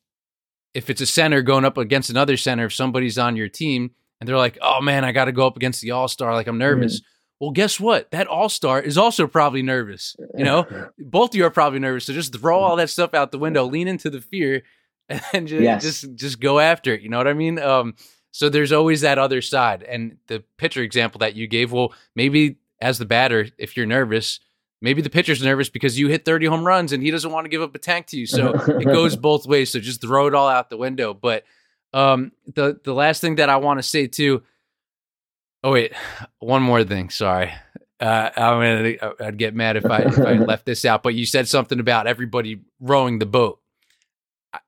[0.72, 3.90] if it's a center going up against another center, if somebody's on your team
[4.20, 6.46] and they're like, oh man, I got to go up against the all star, like
[6.46, 7.00] I'm nervous.
[7.00, 7.04] Mm.
[7.40, 8.10] Well, guess what?
[8.10, 10.14] That all star is also probably nervous.
[10.36, 10.66] You know,
[10.98, 12.04] both of you are probably nervous.
[12.04, 14.62] So just throw all that stuff out the window, lean into the fear,
[15.08, 15.82] and just yes.
[15.82, 17.00] just, just go after it.
[17.00, 17.58] You know what I mean?
[17.58, 17.94] Um,
[18.30, 19.82] so there's always that other side.
[19.82, 24.38] And the pitcher example that you gave, well, maybe as the batter, if you're nervous,
[24.80, 27.48] maybe the pitcher's nervous because you hit 30 home runs and he doesn't want to
[27.48, 28.26] give up a tank to you.
[28.26, 29.72] So it goes both ways.
[29.72, 31.12] So just throw it all out the window.
[31.14, 31.44] But
[31.92, 34.42] um, the the last thing that I want to say too.
[35.62, 35.92] Oh wait,
[36.38, 37.10] one more thing.
[37.10, 37.52] Sorry,
[38.00, 39.14] uh, I'm gonna.
[39.20, 41.02] I'd get mad if I if I left this out.
[41.02, 43.60] But you said something about everybody rowing the boat.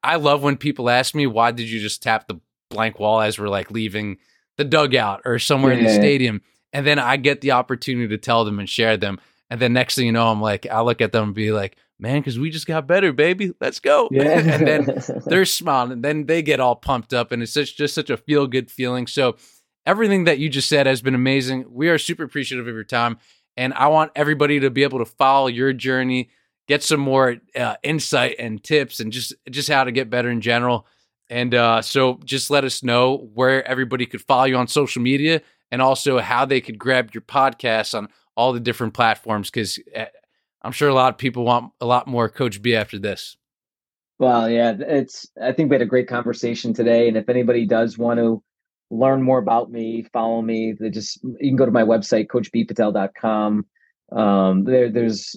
[0.02, 2.40] I love when people ask me why did you just tap the
[2.72, 4.18] blank wall as we're like leaving
[4.56, 5.78] the dugout or somewhere yeah.
[5.78, 6.42] in the stadium.
[6.72, 9.20] And then I get the opportunity to tell them and share them.
[9.50, 11.76] And then next thing you know, I'm like, I look at them and be like,
[12.02, 13.52] man, because we just got better, baby.
[13.60, 14.08] Let's go.
[14.12, 14.40] Yeah.
[14.40, 15.92] and then they're smiling.
[15.92, 17.32] And then they get all pumped up.
[17.32, 19.06] And it's such, just such a feel good feeling.
[19.06, 19.36] So
[19.86, 21.66] everything that you just said has been amazing.
[21.70, 23.18] We are super appreciative of your time.
[23.56, 26.30] And I want everybody to be able to follow your journey,
[26.66, 30.40] get some more uh, insight and tips and just just how to get better in
[30.40, 30.86] general.
[31.28, 35.42] And uh, so just let us know where everybody could follow you on social media
[35.70, 40.06] and also how they could grab your podcast on all the different platforms because eh,
[40.62, 43.36] I'm sure a lot of people want a lot more Coach B after this.
[44.18, 45.26] Well, yeah, it's.
[45.42, 48.42] I think we had a great conversation today, and if anybody does want to
[48.90, 53.66] learn more about me, follow me, they just you can go to my website coachbpatel.com.
[54.12, 55.34] Um, there, there's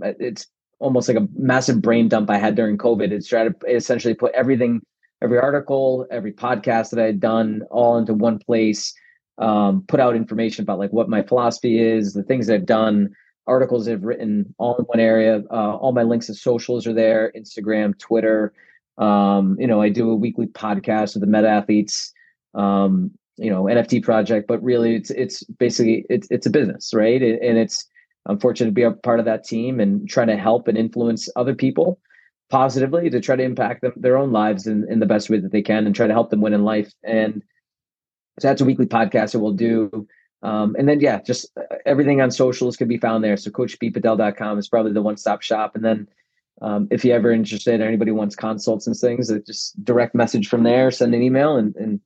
[0.00, 0.46] it's
[0.78, 3.10] almost like a massive brain dump I had during COVID.
[3.10, 4.80] It's try to essentially put everything
[5.22, 8.92] every article, every podcast that I had done all into one place,
[9.38, 13.10] um, put out information about like what my philosophy is, the things I've done,
[13.46, 15.42] articles I've written all in one area.
[15.50, 18.52] Uh, all my links to socials are there, Instagram, Twitter.
[18.98, 22.12] Um, you know, I do a weekly podcast with the Meta Athletes,
[22.54, 27.20] um, you know, NFT project, but really it's, it's basically, it's, it's a business, right?
[27.20, 27.86] And it's,
[28.26, 31.28] I'm fortunate to be a part of that team and trying to help and influence
[31.34, 31.98] other people
[32.50, 35.50] positively to try to impact them, their own lives in, in the best way that
[35.50, 36.92] they can and try to help them win in life.
[37.02, 37.42] And
[38.38, 40.06] so that's a weekly podcast that we'll do.
[40.42, 43.36] Um, and then, yeah, just uh, everything on socials can be found there.
[43.36, 45.76] So coachbpatel.com is probably the one-stop shop.
[45.76, 46.08] And then
[46.60, 50.48] um, if you're ever interested or anybody wants consults and things, uh, just direct message
[50.48, 52.00] from there, send an email and, and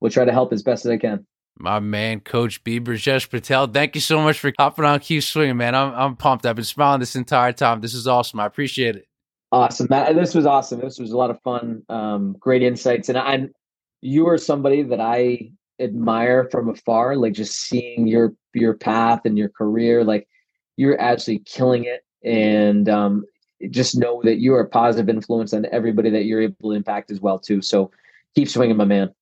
[0.00, 1.26] we'll try to help as best as I can.
[1.58, 2.80] My man, Coach B.
[2.80, 5.74] Brijesh Patel, thank you so much for hopping on Keep Swinging, man.
[5.74, 6.46] I'm, I'm pumped.
[6.46, 7.82] I've been smiling this entire time.
[7.82, 8.40] This is awesome.
[8.40, 9.06] I appreciate it.
[9.52, 9.86] Awesome.
[9.86, 10.80] This was awesome.
[10.80, 11.82] This was a lot of fun.
[11.90, 13.52] Um, great insights, and I'm
[14.00, 15.52] you are somebody that I
[15.82, 17.16] admire from afar.
[17.16, 20.28] Like just seeing your your path and your career, like
[20.76, 23.24] you're actually killing it, and um,
[23.70, 27.10] just know that you are a positive influence on everybody that you're able to impact
[27.10, 27.62] as well too.
[27.62, 27.90] So
[28.34, 29.14] keep swinging, my man.